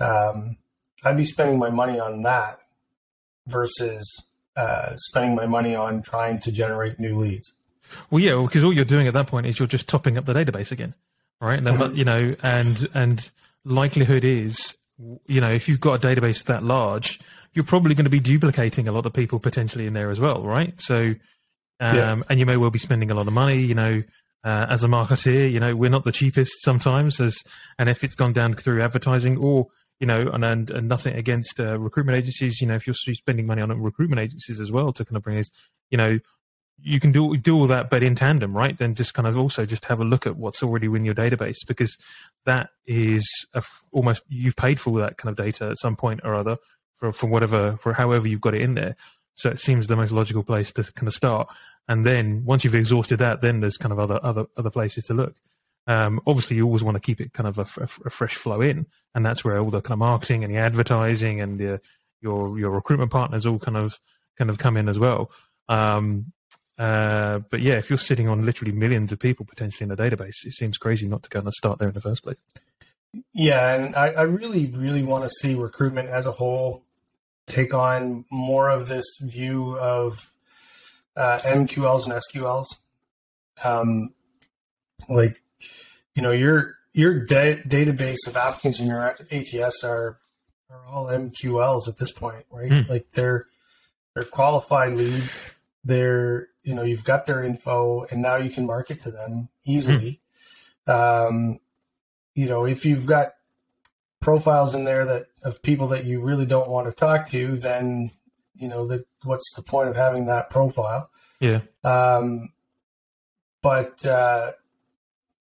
um, 0.00 0.58
I'd 1.04 1.16
be 1.16 1.24
spending 1.24 1.58
my 1.58 1.70
money 1.70 2.00
on 2.00 2.22
that 2.22 2.58
versus 3.46 4.24
uh, 4.56 4.96
spending 4.96 5.36
my 5.36 5.46
money 5.46 5.76
on 5.76 6.02
trying 6.02 6.40
to 6.40 6.52
generate 6.52 6.98
new 6.98 7.16
leads. 7.16 7.52
Well, 8.10 8.20
yeah, 8.20 8.42
because 8.42 8.64
all 8.64 8.72
you're 8.72 8.84
doing 8.84 9.06
at 9.06 9.14
that 9.14 9.28
point 9.28 9.46
is 9.46 9.58
you're 9.60 9.68
just 9.68 9.88
topping 9.88 10.18
up 10.18 10.24
the 10.24 10.34
database 10.34 10.72
again, 10.72 10.94
right? 11.40 11.58
And 11.58 11.66
mm-hmm. 11.66 11.94
you 11.94 12.04
know, 12.04 12.34
and 12.42 12.88
and 12.92 13.30
likelihood 13.64 14.24
is, 14.24 14.76
you 15.26 15.40
know, 15.40 15.52
if 15.52 15.68
you've 15.68 15.80
got 15.80 16.04
a 16.04 16.06
database 16.08 16.42
that 16.44 16.64
large, 16.64 17.20
you're 17.54 17.64
probably 17.64 17.94
going 17.94 18.04
to 18.04 18.10
be 18.10 18.20
duplicating 18.20 18.88
a 18.88 18.92
lot 18.92 19.06
of 19.06 19.12
people 19.12 19.38
potentially 19.38 19.86
in 19.86 19.92
there 19.92 20.10
as 20.10 20.18
well, 20.18 20.42
right? 20.42 20.78
So 20.80 21.14
um, 21.80 21.96
yeah. 21.96 22.22
and 22.28 22.40
you 22.40 22.46
may 22.46 22.56
well 22.56 22.70
be 22.70 22.78
spending 22.78 23.10
a 23.10 23.14
lot 23.14 23.26
of 23.26 23.32
money. 23.32 23.60
You 23.60 23.74
know, 23.74 24.02
uh, 24.44 24.66
as 24.68 24.84
a 24.84 24.88
marketeer, 24.88 25.50
you 25.50 25.60
know 25.60 25.74
we're 25.74 25.90
not 25.90 26.04
the 26.04 26.12
cheapest 26.12 26.62
sometimes, 26.62 27.20
as 27.20 27.38
and 27.78 27.88
if 27.88 28.04
it's 28.04 28.14
gone 28.14 28.32
down 28.32 28.54
through 28.54 28.82
advertising 28.82 29.36
or 29.38 29.68
you 30.00 30.06
know, 30.06 30.28
and 30.28 30.44
and, 30.44 30.70
and 30.70 30.88
nothing 30.88 31.14
against 31.14 31.58
uh, 31.58 31.78
recruitment 31.78 32.16
agencies. 32.16 32.60
You 32.60 32.68
know, 32.68 32.74
if 32.74 32.86
you're 32.86 32.94
spending 32.94 33.46
money 33.46 33.62
on 33.62 33.70
recruitment 33.80 34.20
agencies 34.20 34.60
as 34.60 34.70
well 34.70 34.92
to 34.92 35.04
kind 35.04 35.16
of 35.16 35.22
bring 35.22 35.38
us, 35.38 35.50
you 35.90 35.98
know, 35.98 36.18
you 36.80 37.00
can 37.00 37.12
do 37.12 37.36
do 37.36 37.56
all 37.56 37.66
that, 37.66 37.90
but 37.90 38.02
in 38.02 38.14
tandem, 38.14 38.56
right? 38.56 38.76
Then 38.76 38.94
just 38.94 39.14
kind 39.14 39.26
of 39.26 39.36
also 39.36 39.66
just 39.66 39.86
have 39.86 40.00
a 40.00 40.04
look 40.04 40.26
at 40.26 40.36
what's 40.36 40.62
already 40.62 40.86
in 40.86 41.04
your 41.04 41.14
database 41.14 41.66
because 41.66 41.96
that 42.44 42.70
is 42.86 43.28
almost 43.92 44.22
you've 44.28 44.56
paid 44.56 44.78
for 44.80 44.98
that 45.00 45.16
kind 45.18 45.30
of 45.30 45.44
data 45.44 45.68
at 45.70 45.78
some 45.78 45.96
point 45.96 46.20
or 46.24 46.34
other 46.34 46.56
for 46.94 47.12
for 47.12 47.26
whatever 47.26 47.76
for 47.76 47.92
however 47.92 48.28
you've 48.28 48.40
got 48.40 48.54
it 48.54 48.62
in 48.62 48.74
there. 48.74 48.96
So 49.38 49.50
it 49.50 49.60
seems 49.60 49.86
the 49.86 49.96
most 49.96 50.12
logical 50.12 50.42
place 50.42 50.72
to 50.72 50.82
kind 50.92 51.08
of 51.08 51.14
start. 51.14 51.48
And 51.86 52.04
then 52.04 52.44
once 52.44 52.64
you've 52.64 52.74
exhausted 52.74 53.18
that, 53.18 53.40
then 53.40 53.60
there's 53.60 53.76
kind 53.76 53.92
of 53.92 53.98
other 53.98 54.20
other 54.22 54.46
other 54.56 54.70
places 54.70 55.04
to 55.04 55.14
look. 55.14 55.36
Um, 55.86 56.20
obviously, 56.26 56.56
you 56.56 56.66
always 56.66 56.82
want 56.82 56.96
to 56.96 57.00
keep 57.00 57.20
it 57.20 57.32
kind 57.32 57.46
of 57.46 57.58
a, 57.58 57.66
a, 58.04 58.10
fresh 58.10 58.34
flow 58.34 58.60
in, 58.60 58.84
and 59.14 59.24
that's 59.24 59.42
where 59.42 59.58
all 59.58 59.70
the 59.70 59.80
kind 59.80 59.94
of 59.94 60.00
marketing 60.00 60.44
and 60.44 60.52
the 60.52 60.58
advertising 60.58 61.40
and 61.40 61.58
the, 61.58 61.80
your 62.20 62.58
your 62.58 62.70
recruitment 62.70 63.10
partners 63.10 63.46
all 63.46 63.58
kind 63.58 63.78
of 63.78 63.98
kind 64.36 64.50
of 64.50 64.58
come 64.58 64.76
in 64.76 64.88
as 64.88 64.98
well. 64.98 65.30
Um, 65.68 66.32
Uh, 66.78 67.40
but 67.50 67.60
yeah, 67.60 67.74
if 67.74 67.90
you're 67.90 67.98
sitting 67.98 68.28
on 68.28 68.46
literally 68.46 68.72
millions 68.72 69.10
of 69.10 69.18
people 69.18 69.44
potentially 69.44 69.84
in 69.84 69.90
a 69.90 69.96
database, 69.96 70.46
it 70.46 70.52
seems 70.52 70.78
crazy 70.78 71.08
not 71.08 71.22
to 71.24 71.28
kind 71.28 71.46
of 71.46 71.52
start 71.52 71.78
there 71.78 71.88
in 71.88 71.94
the 71.94 72.00
first 72.00 72.22
place. 72.22 72.38
Yeah, 73.32 73.74
and 73.74 73.96
I, 73.96 74.08
I 74.10 74.22
really, 74.22 74.66
really 74.66 75.02
want 75.02 75.24
to 75.24 75.30
see 75.30 75.54
recruitment 75.54 76.08
as 76.08 76.26
a 76.26 76.32
whole 76.32 76.84
take 77.48 77.74
on 77.74 78.24
more 78.30 78.70
of 78.70 78.88
this 78.88 79.06
view 79.20 79.76
of 79.78 80.32
uh, 81.16 81.40
MQLs 81.44 82.04
and 82.04 82.14
SQLs. 82.14 82.66
Um, 83.64 84.14
like, 85.08 85.42
you 86.14 86.22
know, 86.22 86.32
your 86.32 86.76
your 86.92 87.24
da- 87.24 87.62
database 87.62 88.26
of 88.26 88.36
applicants 88.36 88.80
in 88.80 88.86
your 88.86 89.02
ATS 89.02 89.84
are 89.84 90.18
are 90.70 90.86
all 90.86 91.06
MQLs 91.06 91.88
at 91.88 91.98
this 91.98 92.12
point, 92.12 92.44
right? 92.52 92.70
Mm. 92.70 92.88
Like 92.88 93.06
they're 93.12 93.46
they're 94.14 94.24
qualified 94.24 94.92
leads. 94.94 95.36
They're 95.84 96.48
you 96.62 96.74
know 96.74 96.82
you've 96.82 97.04
got 97.04 97.26
their 97.26 97.42
info, 97.42 98.04
and 98.10 98.22
now 98.22 98.36
you 98.36 98.50
can 98.50 98.66
market 98.66 99.00
to 99.02 99.10
them 99.10 99.48
easily. 99.64 100.20
Mm. 100.86 101.28
Um, 101.28 101.60
you 102.34 102.48
know, 102.48 102.64
if 102.64 102.84
you've 102.84 103.06
got 103.06 103.32
profiles 104.20 104.74
in 104.74 104.84
there 104.84 105.04
that 105.04 105.26
of 105.44 105.62
people 105.62 105.88
that 105.88 106.04
you 106.04 106.20
really 106.20 106.46
don't 106.46 106.70
want 106.70 106.86
to 106.86 106.92
talk 106.92 107.28
to, 107.30 107.56
then 107.56 108.10
you 108.54 108.68
know 108.68 108.86
that 108.86 109.06
what's 109.24 109.52
the 109.54 109.62
point 109.62 109.88
of 109.88 109.96
having 109.96 110.26
that 110.26 110.50
profile? 110.50 111.10
Yeah. 111.40 111.60
Um, 111.84 112.52
but 113.62 114.04
uh, 114.04 114.52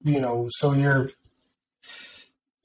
you 0.03 0.19
know, 0.19 0.47
so 0.49 0.73
your 0.73 1.09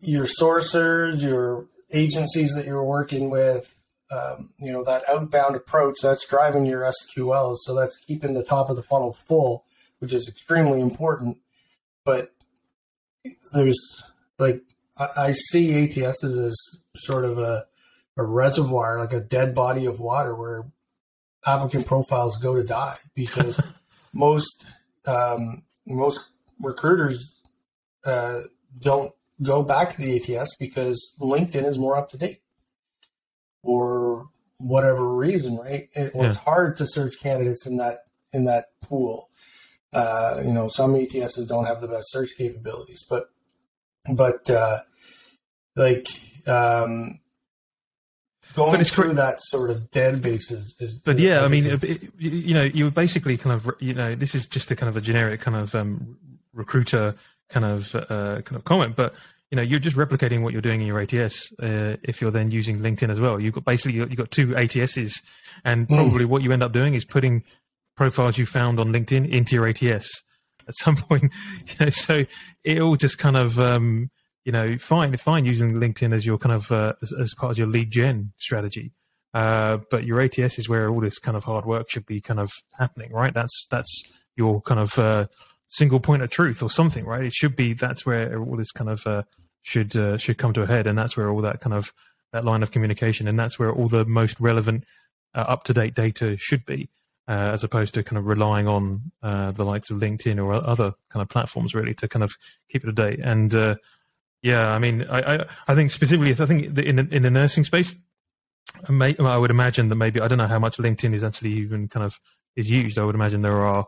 your 0.00 0.26
sourcers, 0.26 1.23
your 1.23 1.69
agencies 1.92 2.52
that 2.54 2.66
you're 2.66 2.85
working 2.85 3.31
with, 3.31 3.75
um, 4.11 4.50
you 4.59 4.73
know, 4.73 4.83
that 4.85 5.09
outbound 5.09 5.57
approach 5.57 5.97
that's 6.02 6.26
driving 6.26 6.66
your 6.66 6.83
SQLs. 6.83 7.59
So 7.62 7.75
that's 7.75 7.97
keeping 7.97 8.35
the 8.35 8.45
top 8.45 8.69
of 8.69 8.76
the 8.76 8.83
funnel 8.83 9.12
full, 9.12 9.64
which 10.00 10.12
is 10.12 10.28
extremely 10.28 10.81
important. 10.81 11.38
But 12.04 12.33
there's 13.52 13.81
like 14.38 14.62
I, 15.16 15.30
see 15.32 15.85
ATS 15.85 16.25
as 16.25 16.56
sort 16.97 17.25
of 17.25 17.38
a 17.38 17.64
a 18.16 18.25
reservoir, 18.25 18.99
like 18.99 19.12
a 19.12 19.21
dead 19.21 19.54
body 19.54 19.87
of 19.87 20.00
water 20.00 20.35
where 20.35 20.66
applicant 21.47 21.87
profiles 21.87 22.37
go 22.37 22.54
to 22.54 22.62
die 22.62 22.97
because 23.14 23.61
most 24.12 24.64
um, 25.06 25.64
most 25.87 26.21
recruiters 26.61 27.35
uh, 28.04 28.40
don't 28.78 29.12
go 29.42 29.62
back 29.62 29.90
to 29.90 30.00
the 30.00 30.16
ATS 30.16 30.56
because 30.56 31.14
LinkedIn 31.21 31.64
is 31.64 31.78
more 31.78 31.97
up 31.97 32.11
to 32.11 32.18
date 32.18 32.40
or 33.62 34.26
whatever 34.59 35.14
reason, 35.14 35.56
right? 35.56 35.88
It, 35.94 36.12
yeah. 36.14 36.28
It's 36.28 36.38
hard 36.38 36.76
to 36.78 36.87
search 36.87 37.14
candidates 37.21 37.66
in 37.66 37.76
that 37.76 38.00
in 38.32 38.44
that 38.44 38.66
pool. 38.80 39.30
Uh, 39.92 40.42
you 40.44 40.52
know, 40.52 40.68
some 40.68 40.94
ATSs 40.94 41.47
don't 41.47 41.66
have 41.66 41.80
the 41.80 41.88
best 41.88 42.11
search 42.11 42.30
capabilities, 42.37 43.04
but 43.09 43.26
but 44.14 44.49
uh, 44.50 44.78
like 45.76 46.07
um, 46.47 47.19
going 48.55 48.79
but 48.79 48.87
through 48.87 49.14
that 49.14 49.43
sort 49.43 49.71
of 49.71 49.91
database 49.91 50.52
is, 50.52 50.75
is 50.79 50.95
but 50.95 51.19
yeah 51.19 51.43
i 51.43 51.49
mean 51.49 51.67
it, 51.67 52.11
you 52.19 52.55
know 52.55 52.62
you're 52.62 52.91
basically 52.91 53.37
kind 53.37 53.55
of 53.55 53.71
you 53.81 53.95
know 53.95 54.14
this 54.14 54.35
is 54.35 54.47
just 54.47 54.71
a 54.71 54.76
kind 54.76 54.88
of 54.88 54.97
a 54.97 55.00
generic 55.00 55.41
kind 55.41 55.57
of 55.57 55.75
um, 55.75 56.17
recruiter 56.52 57.14
kind 57.49 57.64
of 57.64 57.95
uh, 57.95 58.41
kind 58.43 58.57
of 58.57 58.64
comment 58.64 58.97
but 58.97 59.14
you 59.50 59.57
know 59.57 59.62
you're 59.62 59.79
just 59.79 59.97
replicating 59.97 60.43
what 60.43 60.52
you're 60.52 60.62
doing 60.62 60.81
in 60.81 60.87
your 60.87 61.00
ats 61.00 61.52
uh, 61.62 61.97
if 62.02 62.21
you're 62.21 62.31
then 62.31 62.50
using 62.50 62.79
linkedin 62.81 63.11
as 63.11 63.21
well 63.21 63.41
you've 63.41 63.55
got 63.55 63.64
basically 63.64 63.93
you've 63.93 64.17
got 64.17 64.31
two 64.31 64.57
ats's 64.57 65.23
and 65.64 65.87
hmm. 65.88 65.95
probably 65.95 66.25
mm. 66.25 66.29
what 66.29 66.43
you 66.43 66.52
end 66.52 66.62
up 66.62 66.73
doing 66.73 66.95
is 66.95 67.05
putting 67.05 67.45
profiles 67.97 68.38
you 68.38 68.47
found 68.47 68.81
on 68.81 68.93
linkedin 68.93 69.31
into 69.31 69.55
your 69.55 69.69
ats 69.69 70.23
at 70.67 70.75
some 70.75 70.97
point 71.09 71.25
you 71.67 71.75
know 71.81 71.91
so 71.91 72.25
it 72.64 72.81
all 72.81 72.97
just 72.97 73.19
kind 73.19 73.37
of 73.37 73.61
um, 73.61 74.11
you 74.44 74.52
know, 74.52 74.76
fine, 74.78 75.16
fine 75.16 75.44
using 75.44 75.75
LinkedIn 75.75 76.14
as 76.14 76.26
your 76.26 76.38
kind 76.38 76.54
of 76.54 76.72
uh, 76.72 76.94
as, 77.02 77.12
as, 77.12 77.34
part 77.34 77.52
of 77.52 77.58
your 77.58 77.68
lead 77.68 77.90
gen 77.90 78.32
strategy. 78.38 78.92
Uh, 79.34 79.78
but 79.90 80.04
your 80.04 80.20
ATS 80.20 80.58
is 80.58 80.68
where 80.68 80.90
all 80.90 81.00
this 81.00 81.18
kind 81.18 81.37
of 81.37 81.44
hard 81.44 81.64
work 81.64 81.90
should 81.90 82.04
be 82.04 82.20
kind 82.20 82.40
of 82.40 82.50
happening, 82.78 83.11
right? 83.12 83.32
That's 83.32 83.66
that's 83.70 84.02
your 84.37 84.61
kind 84.62 84.80
of 84.80 84.99
uh, 84.99 85.26
single 85.68 86.00
point 86.00 86.22
of 86.22 86.30
truth 86.30 86.62
or 86.62 86.70
something, 86.70 87.04
right? 87.04 87.25
It 87.25 87.32
should 87.32 87.56
be 87.56 87.72
that's 87.72 88.04
where 88.04 88.38
all 88.38 88.56
this 88.56 88.72
kind 88.72 88.90
of 88.90 89.06
uh, 89.06 89.22
should 89.62 89.96
uh, 89.96 90.16
should 90.16 90.38
come 90.38 90.52
to 90.54 90.62
a 90.62 90.66
head, 90.66 90.87
and 90.87 90.99
that's 90.99 91.16
where 91.16 91.30
all 91.30 91.40
that 91.42 91.61
kind 91.61 91.75
of 91.75 91.94
that 92.32 92.44
line 92.44 92.62
of 92.62 92.72
communication, 92.72 93.28
and 93.28 93.38
that's 93.38 93.58
where 93.58 93.72
all 93.72 93.88
the 93.88 94.04
most 94.04 94.40
relevant, 94.40 94.84
uh, 95.34 95.44
up 95.49 95.64
to 95.64 95.75
date 95.75 95.94
data 95.94 96.37
should 96.37 96.66
be. 96.66 96.90
As 97.28 97.64
opposed 97.64 97.94
to 97.94 98.02
kind 98.02 98.18
of 98.18 98.26
relying 98.26 98.68
on 98.68 99.11
the 99.22 99.64
likes 99.64 99.88
of 99.88 99.99
LinkedIn 99.99 100.44
or 100.44 100.52
other 100.52 100.92
kind 101.08 101.22
of 101.22 101.30
platforms 101.30 101.75
really 101.75 101.94
to 101.94 102.06
kind 102.06 102.22
of 102.22 102.37
keep 102.68 102.82
it 102.82 102.90
a 102.90 102.92
date. 102.92 103.20
And 103.20 103.54
uh, 103.54 103.76
yeah, 104.42 104.70
I 104.70 104.78
mean, 104.78 105.06
I, 105.08 105.37
I, 105.37 105.46
I 105.68 105.75
think 105.75 105.90
specifically, 105.90 106.32
I 106.32 106.46
think 106.46 106.78
in 106.78 106.96
the, 106.96 107.08
in 107.11 107.22
the 107.22 107.30
nursing 107.30 107.64
space, 107.64 107.94
I, 108.88 108.92
may, 108.92 109.16
I 109.18 109.37
would 109.37 109.50
imagine 109.50 109.88
that 109.88 109.94
maybe 109.94 110.20
I 110.20 110.28
don't 110.28 110.38
know 110.38 110.49
how 110.49 110.58
much 110.58 110.78
LinkedIn 110.78 111.14
is 111.14 111.22
actually 111.22 111.52
even 111.52 111.88
kind 111.88 112.04
of 112.04 112.18
is 112.56 112.70
used. 112.70 112.99
I 112.99 113.04
would 113.04 113.14
imagine 113.14 113.42
there 113.42 113.62
are 113.62 113.87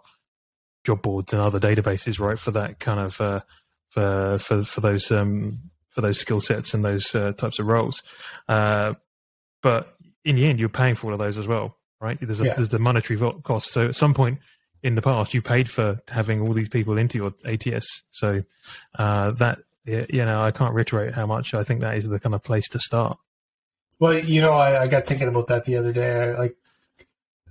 job 0.85 1.03
boards 1.03 1.33
and 1.33 1.43
other 1.43 1.59
databases, 1.59 2.21
right, 2.21 2.39
for 2.39 2.53
that 2.53 2.79
kind 2.79 3.01
of 3.01 3.21
uh, 3.21 3.41
for 3.91 4.39
for 4.39 4.63
for 4.63 4.81
those 4.81 5.11
um, 5.11 5.59
for 5.91 6.01
those 6.01 6.21
skill 6.21 6.41
sets 6.41 6.73
and 6.73 6.85
those 6.85 7.15
uh, 7.15 7.33
types 7.33 7.59
of 7.59 7.67
roles. 7.67 8.03
Uh, 8.49 8.95
but 9.63 9.97
in 10.25 10.37
the 10.37 10.47
end, 10.47 10.61
you're 10.61 10.69
paying 10.69 10.95
for 10.95 11.09
all 11.09 11.13
of 11.15 11.19
those 11.19 11.39
as 11.39 11.47
well, 11.47 11.77
right? 12.01 12.19
There's 12.21 12.41
a, 12.41 12.47
yeah. 12.47 12.55
there's 12.55 12.71
the 12.71 12.79
monetary 12.79 13.19
cost. 13.43 13.73
So 13.73 13.87
at 13.87 13.97
some 13.97 14.15
point 14.15 14.39
in 14.83 14.95
the 14.95 15.03
past, 15.03 15.35
you 15.35 15.43
paid 15.43 15.71
for 15.71 16.01
having 16.09 16.41
all 16.41 16.53
these 16.53 16.69
people 16.69 16.99
into 16.99 17.19
your 17.19 17.35
ATS. 17.45 18.03
So 18.11 18.43
uh, 18.99 19.33
that 19.33 19.59
you 19.85 20.25
know, 20.25 20.43
I 20.43 20.51
can't 20.51 20.75
reiterate 20.75 21.15
how 21.15 21.27
much 21.27 21.55
I 21.55 21.65
think 21.65 21.81
that 21.81 21.97
is 21.97 22.09
the 22.09 22.21
kind 22.21 22.35
of 22.35 22.43
place 22.43 22.69
to 22.71 22.79
start. 22.79 23.19
Well, 23.99 24.19
you 24.19 24.41
know, 24.41 24.53
I, 24.53 24.83
I 24.83 24.89
got 24.89 25.07
thinking 25.07 25.29
about 25.29 25.49
that 25.49 25.65
the 25.65 25.77
other 25.77 25.93
day. 25.93 26.11
I, 26.11 26.39
like, 26.39 26.57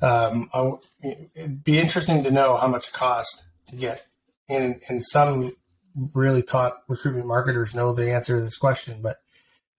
um, 0.02 0.50
I, 0.54 0.74
it'd 1.36 1.64
be 1.64 1.80
interesting 1.80 2.24
to 2.24 2.32
know 2.32 2.58
how 2.58 2.68
much 2.68 2.90
it 2.90 2.94
costs 2.94 3.44
to 3.68 3.76
get. 3.76 4.06
And, 4.50 4.82
and 4.90 5.04
some 5.06 5.56
really 6.14 6.44
taught 6.44 6.74
recruitment 6.88 7.28
marketers 7.28 7.74
know 7.74 7.94
the 7.94 8.12
answer 8.12 8.38
to 8.38 8.42
this 8.42 8.58
question. 8.58 9.02
But 9.02 9.18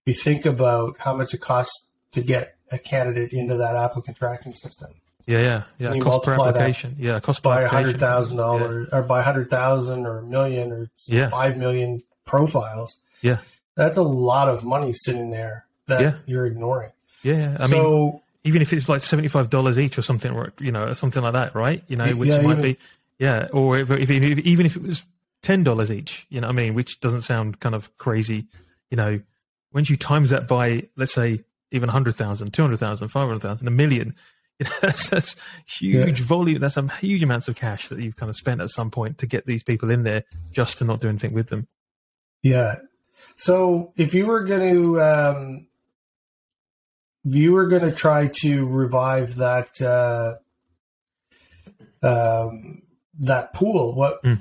if 0.06 0.16
you 0.16 0.22
think 0.22 0.46
about 0.46 0.98
how 0.98 1.14
much 1.14 1.34
it 1.34 1.40
costs 1.40 1.86
to 2.12 2.22
get 2.22 2.56
a 2.72 2.78
candidate 2.78 3.32
into 3.32 3.56
that 3.56 3.76
applicant 3.76 4.16
tracking 4.16 4.52
system. 4.52 4.90
Yeah, 5.26 5.62
yeah, 5.78 5.94
yeah. 5.94 6.00
Cost 6.00 6.24
per 6.24 6.34
application. 6.34 6.96
Yeah, 6.98 7.18
cost 7.20 7.42
by 7.42 7.62
a 7.62 7.68
hundred 7.68 7.98
thousand 7.98 8.36
dollars, 8.36 8.88
or 8.92 9.02
by 9.02 9.20
a 9.20 9.22
hundred 9.22 9.48
thousand, 9.48 10.06
or 10.06 10.18
a 10.18 10.22
million, 10.22 10.70
or 10.70 10.90
yeah. 11.06 11.30
five 11.30 11.56
million 11.56 12.02
profiles. 12.24 12.96
Yeah. 13.22 13.38
That's 13.76 13.96
a 13.96 14.02
lot 14.02 14.48
of 14.48 14.64
money 14.64 14.92
sitting 14.92 15.30
there 15.30 15.66
that 15.86 16.00
yeah. 16.00 16.14
you're 16.26 16.46
ignoring. 16.46 16.90
Yeah. 17.22 17.56
I 17.58 17.66
so, 17.66 18.04
mean, 18.04 18.20
even 18.44 18.62
if 18.62 18.72
it's 18.72 18.88
like 18.88 19.02
$75 19.02 19.78
each 19.78 19.98
or 19.98 20.02
something, 20.02 20.32
or, 20.32 20.52
you 20.60 20.70
know, 20.70 20.92
something 20.92 21.22
like 21.22 21.32
that, 21.32 21.54
right? 21.54 21.82
You 21.88 21.96
know, 21.96 22.06
which 22.14 22.28
yeah, 22.28 22.42
might 22.42 22.58
even, 22.58 22.62
be, 22.62 22.78
yeah. 23.18 23.48
Or 23.52 23.78
if, 23.78 23.90
if, 23.90 24.10
even 24.10 24.66
if 24.66 24.76
it 24.76 24.82
was 24.82 25.02
$10 25.42 25.90
each, 25.90 26.26
you 26.28 26.40
know 26.40 26.48
I 26.48 26.52
mean? 26.52 26.74
Which 26.74 27.00
doesn't 27.00 27.22
sound 27.22 27.60
kind 27.60 27.74
of 27.74 27.96
crazy. 27.98 28.46
You 28.90 28.96
know, 28.96 29.20
once 29.72 29.90
you 29.90 29.96
times 29.96 30.30
that 30.30 30.46
by, 30.46 30.88
let's 30.96 31.12
say, 31.12 31.42
even 31.72 31.88
100,000, 31.88 32.52
200,000, 32.52 33.08
500,000, 33.08 33.66
a 33.66 33.70
million, 33.70 34.14
you 34.60 34.64
know, 34.66 34.76
that's, 34.82 35.08
that's 35.10 35.34
huge 35.66 36.20
yeah. 36.20 36.26
volume. 36.26 36.60
That's 36.60 36.74
some 36.74 36.88
huge 36.88 37.22
amounts 37.24 37.48
of 37.48 37.56
cash 37.56 37.88
that 37.88 37.98
you've 37.98 38.14
kind 38.14 38.30
of 38.30 38.36
spent 38.36 38.60
at 38.60 38.70
some 38.70 38.90
point 38.90 39.18
to 39.18 39.26
get 39.26 39.46
these 39.46 39.64
people 39.64 39.90
in 39.90 40.04
there 40.04 40.22
just 40.52 40.78
to 40.78 40.84
not 40.84 41.00
do 41.00 41.08
anything 41.08 41.32
with 41.32 41.48
them. 41.48 41.66
Yeah. 42.44 42.74
So 43.36 43.92
if 43.96 44.14
you 44.14 44.26
were 44.26 44.44
going 44.44 44.74
to, 44.74 45.00
um, 45.00 45.66
if 47.24 47.34
you 47.34 47.52
were 47.52 47.66
going 47.66 47.82
to 47.82 47.90
try 47.90 48.28
to 48.42 48.66
revive 48.66 49.36
that, 49.36 49.80
uh, 49.80 50.34
um, 52.06 52.82
that 53.20 53.54
pool, 53.54 53.94
what, 53.94 54.22
mm. 54.22 54.40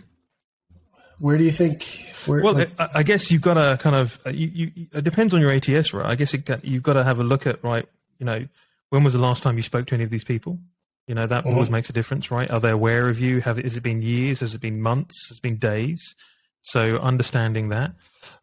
where 1.19 1.38
do 1.38 1.45
you 1.45 1.51
think? 1.51 1.83
Where, 2.25 2.43
well, 2.43 2.53
like, 2.53 2.72
I 2.77 3.03
guess 3.03 3.31
you've 3.31 3.41
got 3.41 3.53
to 3.53 3.81
kind 3.81 3.95
of, 3.95 4.19
uh, 4.25 4.31
you, 4.31 4.51
you, 4.53 4.88
it 4.91 5.05
depends 5.05 5.33
on 5.33 5.39
your 5.39 5.51
ATS, 5.51 5.93
right? 5.93 6.05
I 6.05 6.15
guess 6.15 6.33
it, 6.33 6.48
you've 6.63 6.83
got 6.83 6.93
to 6.93 7.05
have 7.05 7.19
a 7.19 7.24
look 7.24 7.48
at, 7.48 7.63
right, 7.63 7.88
you 8.19 8.25
know, 8.25 8.45
when 8.89 9.05
was 9.05 9.13
the 9.13 9.19
last 9.19 9.43
time 9.43 9.55
you 9.55 9.63
spoke 9.63 9.88
to 9.88 9.95
any 9.95 10.03
of 10.03 10.10
these 10.10 10.25
people? 10.25 10.60
You 11.07 11.15
know, 11.15 11.25
that 11.25 11.45
mm-hmm. 11.45 11.53
always 11.53 11.69
makes 11.69 11.89
a 11.89 11.93
difference, 11.93 12.31
right? 12.31 12.51
Are 12.51 12.60
they 12.60 12.69
aware 12.69 13.07
of 13.07 13.19
you? 13.19 13.39
Have, 13.41 13.57
has 13.57 13.77
it 13.77 13.83
been 13.83 14.01
years? 14.01 14.41
Has 14.41 14.53
it 14.53 14.62
been 14.62 14.81
months? 14.81 15.29
Has 15.29 15.38
it 15.38 15.41
been 15.41 15.55
days? 15.55 16.15
So 16.63 16.98
understanding 16.98 17.70
that, 17.70 17.93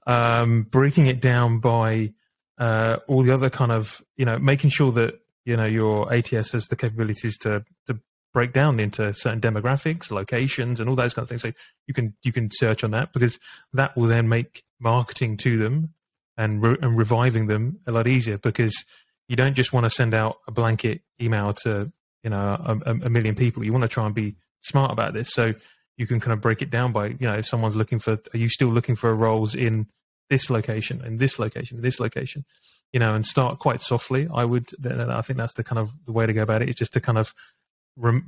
um, 0.07 0.63
breaking 0.63 1.07
it 1.07 1.21
down 1.21 1.59
by 1.59 2.13
uh, 2.59 2.99
all 3.09 3.23
the 3.23 3.33
other 3.33 3.51
kind 3.51 3.73
of, 3.73 4.03
you 4.17 4.25
know, 4.25 4.39
making 4.39 4.71
sure 4.71 4.93
that 4.93 5.21
you 5.45 5.57
know 5.57 5.65
your 5.65 6.13
ATS 6.13 6.53
has 6.53 6.69
the 6.69 6.77
capabilities 6.77 7.37
to 7.39 7.65
to 7.87 7.99
break 8.33 8.53
down 8.53 8.79
into 8.79 9.13
certain 9.15 9.41
demographics, 9.41 10.11
locations, 10.11 10.79
and 10.79 10.89
all 10.89 10.97
those 10.97 11.15
kind 11.15 11.25
of 11.25 11.29
things. 11.29 11.43
So 11.43 11.53
you 11.87 11.95
can 11.95 12.15
you 12.23 12.33
can 12.33 12.51
search 12.53 12.85
on 12.85 12.93
that 12.93 13.13
because 13.13 13.39
that 13.73 13.97
will 13.97 14.07
then 14.07 14.29
make 14.29 14.63
marketing 14.79 15.37
to 15.39 15.59
them 15.59 15.95
and 16.37 16.63
re- 16.63 16.77
and 16.81 16.97
reviving 16.97 17.47
them 17.47 17.81
a 17.87 17.93
lot 17.93 18.07
easier 18.07 18.39
because 18.39 18.85
you 19.29 19.37
don't 19.37 19.55
just 19.55 19.73
want 19.73 19.85
to 19.85 19.91
send 19.91 20.15
out 20.15 20.39
a 20.47 20.51
blanket 20.51 21.03
email 21.21 21.53
to 21.53 21.91
you 22.23 22.31
know 22.31 22.81
a, 22.85 22.91
a 22.91 23.11
million 23.11 23.35
people. 23.35 23.65
You 23.65 23.73
want 23.73 23.83
to 23.83 23.89
try 23.89 24.07
and 24.07 24.15
be 24.15 24.37
smart 24.61 24.93
about 24.93 25.15
this. 25.15 25.33
So 25.33 25.55
you 26.01 26.07
can 26.07 26.19
kind 26.19 26.33
of 26.33 26.41
break 26.41 26.63
it 26.63 26.71
down 26.71 26.93
by, 26.93 27.09
you 27.09 27.17
know, 27.21 27.35
if 27.35 27.47
someone's 27.47 27.77
looking 27.77 27.99
for, 27.99 28.13
are 28.13 28.39
you 28.39 28.49
still 28.49 28.69
looking 28.69 28.97
for 28.97 29.15
roles 29.15 29.55
in 29.55 29.87
this 30.31 30.49
location, 30.49 31.05
in 31.05 31.19
this 31.19 31.39
location, 31.39 31.77
in 31.77 31.83
this 31.83 32.01
location, 32.01 32.47
you 32.91 32.99
know, 32.99 33.15
and 33.15 33.27
start 33.27 33.59
quite 33.59 33.83
softly. 33.83 34.27
I 34.33 34.47
would, 34.47 34.71
then 34.79 34.99
I 35.11 35.21
think 35.21 35.37
that's 35.37 35.53
the 35.53 35.63
kind 35.63 35.79
of 35.79 35.93
the 36.07 36.13
way 36.13 36.25
to 36.25 36.33
go 36.33 36.41
about 36.41 36.63
it 36.63 36.71
is 36.71 36.75
just 36.75 36.95
to 36.95 37.03
kind 37.03 37.19
of, 37.19 37.35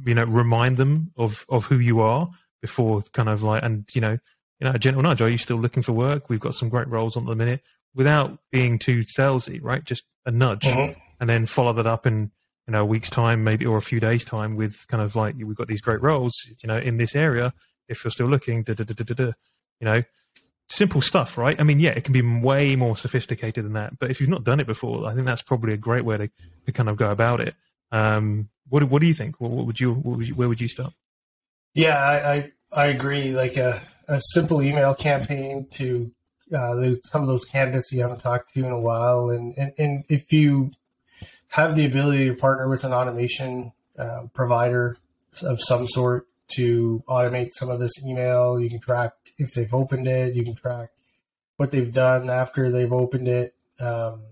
you 0.05 0.14
know, 0.14 0.25
remind 0.25 0.76
them 0.76 1.12
of, 1.17 1.47
of 1.49 1.64
who 1.64 1.79
you 1.79 2.00
are 2.00 2.29
before 2.61 3.05
kind 3.14 3.31
of 3.31 3.43
like, 3.43 3.62
and, 3.62 3.88
you 3.95 4.02
know, 4.02 4.19
you 4.61 4.64
know, 4.67 4.73
a 4.73 4.79
gentle 4.79 5.02
nudge. 5.02 5.23
Are 5.23 5.31
you 5.31 5.38
still 5.38 5.57
looking 5.57 5.83
for 5.83 5.93
work? 5.93 6.29
We've 6.29 6.38
got 6.38 6.52
some 6.52 6.69
great 6.69 6.88
roles 6.88 7.17
on 7.17 7.25
the 7.25 7.35
minute 7.35 7.62
without 7.95 8.38
being 8.50 8.79
too 8.79 9.05
salesy, 9.17 9.61
right? 9.62 9.83
Just 9.83 10.05
a 10.26 10.31
nudge 10.31 10.64
mm-hmm. 10.64 10.93
and 11.21 11.31
then 11.31 11.47
follow 11.47 11.73
that 11.73 11.87
up 11.87 12.07
in, 12.07 12.33
you 12.73 12.79
know, 12.79 12.85
a 12.85 12.87
week's 12.87 13.11
time, 13.11 13.45
maybe, 13.45 13.67
or 13.67 13.76
a 13.76 13.83
few 13.83 14.00
days 14.00 14.25
time 14.25 14.57
with 14.57 14.87
kind 14.88 15.02
of 15.02 15.14
like, 15.14 15.35
we've 15.37 15.55
got 15.55 15.69
these 15.69 15.83
great 15.83 16.00
roles, 16.00 16.33
you 16.62 16.67
know, 16.67 16.79
in 16.79 16.97
this 16.97 17.14
area. 17.14 17.52
If 17.87 18.02
you're 18.02 18.11
still 18.11 18.29
looking, 18.29 18.64
you 18.67 19.35
know, 19.83 20.02
simple 20.71 21.02
stuff, 21.02 21.37
right? 21.37 21.61
I 21.61 21.64
mean, 21.64 21.81
yeah, 21.81 21.91
it 21.91 22.05
can 22.05 22.14
be 22.14 22.23
way 22.23 22.75
more 22.75 22.97
sophisticated 22.97 23.67
than 23.67 23.75
that. 23.75 23.99
But 23.99 24.11
if 24.11 24.23
you've 24.23 24.31
not 24.31 24.45
done 24.45 24.59
it 24.59 24.67
before, 24.67 25.07
I 25.07 25.12
think 25.12 25.26
that's 25.26 25.43
probably 25.43 25.75
a 25.75 25.76
great 25.76 26.07
way 26.07 26.17
to, 26.17 26.31
to 26.64 26.73
kind 26.73 26.88
of 26.88 26.97
go 26.97 27.11
about 27.11 27.43
it. 27.43 27.55
Um, 27.91 28.49
what 28.71 28.85
what 28.85 29.00
do 29.02 29.07
you 29.07 29.12
think? 29.12 29.38
What, 29.38 29.50
what 29.50 29.67
would 29.67 29.79
you, 29.79 29.93
what 29.93 30.17
would 30.17 30.29
you, 30.29 30.35
where 30.35 30.49
would 30.49 30.62
you 30.62 30.69
start? 30.69 30.95
Yeah, 31.75 31.99
I 31.99 32.33
I, 32.33 32.52
I 32.73 32.87
agree. 32.87 33.33
Like 33.33 33.59
a, 33.59 33.83
a 34.09 34.19
simple 34.33 34.62
email 34.62 34.95
campaign 34.95 35.67
to 35.73 36.11
uh, 36.57 36.95
some 37.05 37.21
of 37.21 37.29
those 37.29 37.45
candidates 37.45 37.93
you 37.93 38.00
haven't 38.00 38.21
talked 38.21 38.55
to 38.55 38.64
in 38.64 38.73
a 38.73 38.81
while, 38.81 39.29
and 39.29 39.52
and, 39.59 39.73
and 39.76 40.05
if 40.09 40.33
you 40.33 40.71
have 41.53 41.77
the 41.77 41.85
ability 41.85 42.29
to 42.29 42.35
partner 42.35 42.67
with 42.67 42.83
an 42.85 42.95
automation 42.95 43.73
uh, 43.99 44.23
provider 44.33 44.97
of 45.43 45.61
some 45.61 45.87
sort 45.87 46.27
to 46.57 47.05
automate 47.07 47.51
some 47.53 47.69
of 47.69 47.79
this 47.79 47.93
email, 48.07 48.59
you 48.59 48.71
can 48.71 48.81
track 48.81 49.13
if 49.37 49.53
they've 49.53 49.75
opened 49.75 50.09
it. 50.09 50.35
You 50.35 50.45
can 50.45 50.55
track 50.55 50.89
what 51.59 51.71
they've 51.71 51.93
done 51.93 52.31
after 52.31 52.71
they've 52.71 52.93
opened 52.93 53.29
it. 53.29 53.55
Um, 53.81 54.23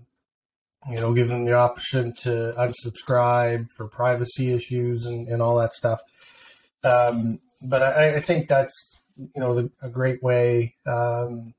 you 0.89 0.99
know, 0.99 1.13
give 1.13 1.27
them 1.27 1.45
the 1.45 1.53
option 1.53 2.11
to 2.23 2.55
unsubscribe 2.57 3.71
for 3.71 3.87
privacy 3.87 4.51
issues 4.51 5.05
and, 5.05 5.27
and 5.27 5.43
all 5.43 5.57
that 5.59 5.73
stuff. 5.73 6.01
Um, 6.83 7.39
but 7.61 7.83
I, 7.83 8.15
I, 8.15 8.19
think 8.19 8.47
that's 8.47 8.97
you 9.15 9.39
know 9.39 9.53
the, 9.53 9.71
a 9.83 9.89
great 9.89 10.23
way 10.23 10.73
um, 10.87 11.53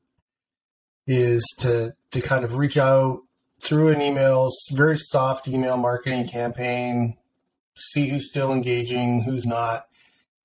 is 1.06 1.44
to 1.60 1.94
to 2.10 2.20
kind 2.20 2.44
of 2.44 2.56
reach 2.56 2.76
out 2.76 3.20
through 3.62 3.88
an 3.88 4.02
email, 4.02 4.50
very 4.72 4.98
soft 4.98 5.46
email 5.48 5.76
marketing 5.76 6.26
campaign, 6.28 7.16
see 7.76 8.08
who's 8.08 8.28
still 8.28 8.52
engaging, 8.52 9.22
who's 9.22 9.46
not, 9.46 9.86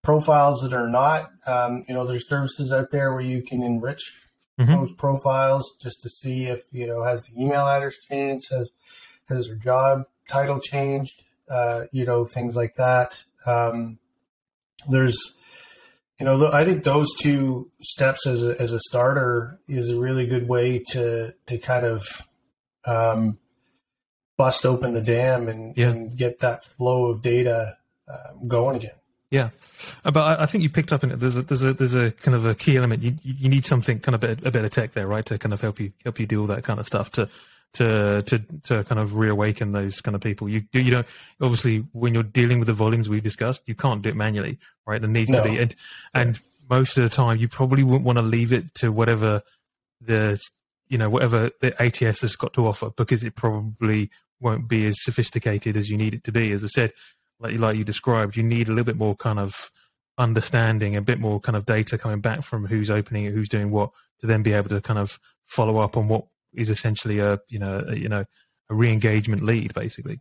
profiles 0.04 0.62
that 0.62 0.74
are 0.74 0.88
not. 0.88 1.30
Um, 1.46 1.84
you 1.88 1.96
know, 1.96 2.06
there's 2.06 2.30
services 2.30 2.72
out 2.72 2.92
there 2.92 3.12
where 3.12 3.22
you 3.22 3.42
can 3.42 3.64
enrich 3.64 4.14
mm-hmm. 4.60 4.72
those 4.72 4.94
profiles 4.94 5.76
just 5.82 6.02
to 6.02 6.10
see 6.10 6.46
if 6.46 6.62
you 6.72 6.88
know 6.88 7.04
has 7.04 7.24
the 7.24 7.42
email 7.42 7.68
address 7.68 7.98
changed, 7.98 8.48
has 8.52 8.70
has 9.28 9.48
their 9.48 9.58
job 9.58 10.04
title 10.30 10.60
changed, 10.60 11.24
uh, 11.50 11.84
you 11.92 12.06
know, 12.06 12.24
things 12.26 12.56
like 12.56 12.76
that. 12.76 13.24
Um, 13.46 14.00
there's, 14.88 15.38
you 16.20 16.26
know, 16.26 16.52
I 16.52 16.66
think 16.66 16.84
those 16.84 17.14
two 17.16 17.70
steps 17.82 18.28
as 18.28 18.44
a, 18.46 18.60
as 18.62 18.72
a 18.72 18.80
starter 18.80 19.60
is 19.68 19.90
a 19.90 20.00
really 20.00 20.28
good 20.28 20.48
way 20.48 20.80
to 20.90 21.34
to 21.48 21.58
kind 21.58 21.86
of 21.86 22.27
um, 22.88 23.38
bust 24.38 24.66
open 24.66 24.94
the 24.94 25.02
dam 25.02 25.48
and, 25.48 25.76
yeah. 25.76 25.90
and 25.90 26.18
get 26.18 26.40
that 26.40 26.64
flow 26.64 27.08
of 27.08 27.22
data 27.22 27.78
um, 28.08 28.48
going 28.48 28.76
again. 28.76 28.92
Yeah, 29.30 29.50
uh, 30.06 30.12
but 30.12 30.40
I, 30.40 30.46
think 30.46 30.64
you 30.64 30.70
picked 30.70 30.94
up 30.94 31.04
in 31.04 31.12
it. 31.12 31.20
There's 31.20 31.36
a 31.36 31.42
there's 31.42 31.62
a 31.62 31.74
there's 31.74 31.96
a 31.96 32.12
kind 32.12 32.34
of 32.34 32.46
a 32.46 32.56
key 32.56 32.78
element. 32.78 33.04
You 33.04 33.14
you 33.22 33.50
need 33.50 33.66
something 33.66 34.00
kind 34.00 34.16
of 34.16 34.24
a, 34.24 34.48
a 34.48 34.52
bit 34.52 34.64
of 34.64 34.72
tech 34.72 34.94
there, 34.94 35.06
right, 35.06 35.26
to 35.26 35.38
kind 35.38 35.54
of 35.54 35.60
help 35.60 35.82
you 35.82 35.92
help 36.06 36.18
you 36.18 36.26
do 36.26 36.40
all 36.40 36.48
that 36.48 36.64
kind 36.64 36.80
of 36.80 36.88
stuff 36.88 37.12
to 37.12 37.30
to 37.74 38.24
to 38.24 38.40
to 38.64 38.84
kind 38.86 39.00
of 39.00 39.18
reawaken 39.18 39.74
those 39.74 40.00
kind 40.00 40.16
of 40.16 40.22
people. 40.22 40.48
You 40.48 40.64
you 40.72 40.92
know 40.92 41.04
obviously 41.42 41.80
when 41.92 42.14
you're 42.14 42.24
dealing 42.24 42.60
with 42.60 42.68
the 42.68 42.74
volumes 42.74 43.10
we 43.10 43.20
discussed, 43.20 43.64
you 43.68 43.76
can't 43.76 44.02
do 44.02 44.10
it 44.10 44.16
manually, 44.16 44.60
right? 44.86 45.02
There 45.02 45.10
needs 45.10 45.30
no. 45.30 45.44
to 45.44 45.50
be 45.50 45.58
and 45.58 45.76
and 46.14 46.40
most 46.70 46.98
of 46.98 47.04
the 47.04 47.10
time 47.10 47.38
you 47.38 47.48
probably 47.48 47.84
wouldn't 47.84 48.06
want 48.06 48.18
to 48.18 48.24
leave 48.24 48.54
it 48.54 48.74
to 48.76 48.92
whatever 48.92 49.44
the 50.02 50.40
you 50.90 50.98
know 50.98 51.10
whatever 51.10 51.52
the 51.60 51.80
ATS 51.82 52.22
has 52.22 52.36
got 52.36 52.54
to 52.54 52.66
offer 52.66 52.90
because 52.96 53.24
it 53.24 53.36
probably 53.36 54.10
won't 54.40 54.68
be 54.68 54.86
as 54.86 55.04
sophisticated 55.04 55.76
as 55.76 55.90
you 55.90 55.98
need 55.98 56.14
it 56.14 56.24
to 56.24 56.32
be. 56.32 56.52
As 56.52 56.64
I 56.64 56.68
said, 56.68 56.94
like, 57.40 57.58
like 57.60 57.78
you 57.78 57.84
described, 57.84 58.36
you 58.36 58.44
need 58.44 58.68
a 58.68 58.72
little 58.72 58.86
bit 58.86 58.98
more 58.98 59.16
kind 59.16 59.40
of 59.40 59.72
understanding, 60.18 60.96
a 60.96 61.02
bit 61.02 61.20
more 61.20 61.40
kind 61.40 61.56
of 61.56 61.66
data 61.66 61.98
coming 61.98 62.22
back 62.22 62.42
from 62.44 62.66
who's 62.66 62.90
opening 62.90 63.26
it, 63.26 63.34
who's 63.34 63.50
doing 63.50 63.72
what, 63.72 63.92
to 64.20 64.28
then 64.28 64.44
be 64.44 64.54
able 64.54 64.70
to 64.70 64.82
kind 64.82 65.00
of 65.00 65.20
follow 65.44 65.78
up 65.78 65.98
on 65.98 66.08
what 66.08 66.26
is 66.54 66.70
essentially 66.70 67.20
a 67.20 67.40
you 67.50 67.60
know 67.60 67.84
a, 67.88 67.96
you 67.96 68.10
know 68.10 68.26
a 68.70 68.76
re-engagement 68.76 69.44
lead, 69.44 69.74
basically. 69.74 70.20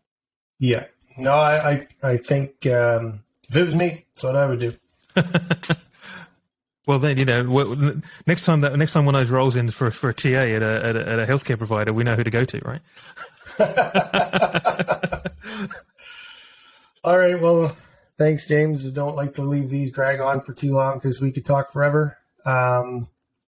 Yeah. 0.58 0.84
No, 1.18 1.32
I 1.32 1.70
I, 1.70 2.10
I 2.10 2.16
think 2.16 2.66
um, 2.66 3.24
if 3.48 3.56
it 3.56 3.64
was 3.64 3.74
me, 3.74 4.06
that's 4.14 4.24
what 4.24 4.36
I 4.36 4.46
would 4.46 4.60
do. 4.60 4.74
well, 6.86 6.98
then 7.00 7.18
you 7.18 7.24
know, 7.24 8.00
next 8.26 8.44
time 8.44 8.60
that 8.60 8.76
next 8.76 8.92
time 8.92 9.04
one 9.04 9.14
of 9.14 9.20
those 9.20 9.30
rolls 9.30 9.56
in 9.56 9.70
for 9.70 9.90
for 9.90 10.10
a 10.10 10.14
TA 10.14 10.28
at 10.28 10.62
a, 10.62 10.84
at 10.84 10.96
a, 10.96 11.08
at 11.08 11.18
a 11.18 11.26
healthcare 11.26 11.58
provider, 11.58 11.92
we 11.92 12.04
know 12.04 12.14
who 12.14 12.24
to 12.24 12.30
go 12.30 12.44
to, 12.44 12.60
right? 12.64 12.80
All 17.04 17.18
right. 17.18 17.40
Well, 17.40 17.76
thanks, 18.18 18.46
James. 18.46 18.86
I 18.86 18.90
don't 18.90 19.16
like 19.16 19.34
to 19.34 19.42
leave 19.42 19.70
these 19.70 19.90
drag 19.90 20.20
on 20.20 20.40
for 20.40 20.54
too 20.54 20.72
long 20.72 20.94
because 20.94 21.20
we 21.20 21.32
could 21.32 21.44
talk 21.44 21.72
forever. 21.72 22.18
Um, 22.44 23.08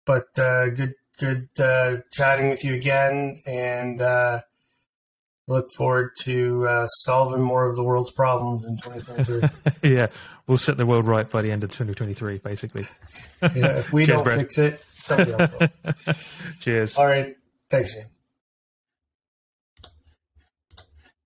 but 0.05 0.27
uh, 0.37 0.69
good, 0.69 0.93
good 1.17 1.49
uh, 1.57 1.97
chatting 2.11 2.49
with 2.49 2.63
you 2.63 2.75
again, 2.75 3.39
and 3.45 4.01
uh, 4.01 4.41
look 5.47 5.67
forward 5.75 6.11
to 6.21 6.67
uh, 6.67 6.87
solving 6.87 7.41
more 7.41 7.69
of 7.69 7.75
the 7.75 7.83
world's 7.83 8.11
problems 8.11 8.65
in 8.65 8.77
2023. 8.77 9.91
yeah, 9.91 10.07
we'll 10.47 10.57
set 10.57 10.77
the 10.77 10.85
world 10.85 11.05
right 11.07 11.29
by 11.29 11.41
the 11.41 11.51
end 11.51 11.63
of 11.63 11.69
2023, 11.71 12.37
basically. 12.39 12.87
yeah, 13.41 13.79
if 13.79 13.91
we 13.93 14.05
Cheers, 14.05 14.15
don't 14.17 14.23
Brad. 14.23 14.39
fix 14.39 14.57
it, 14.57 14.83
somebody 14.93 15.33
else 15.33 15.51
will. 15.59 16.13
Cheers. 16.61 16.97
All 16.97 17.05
right. 17.05 17.35
Thanks, 17.69 17.93
James. 17.93 18.07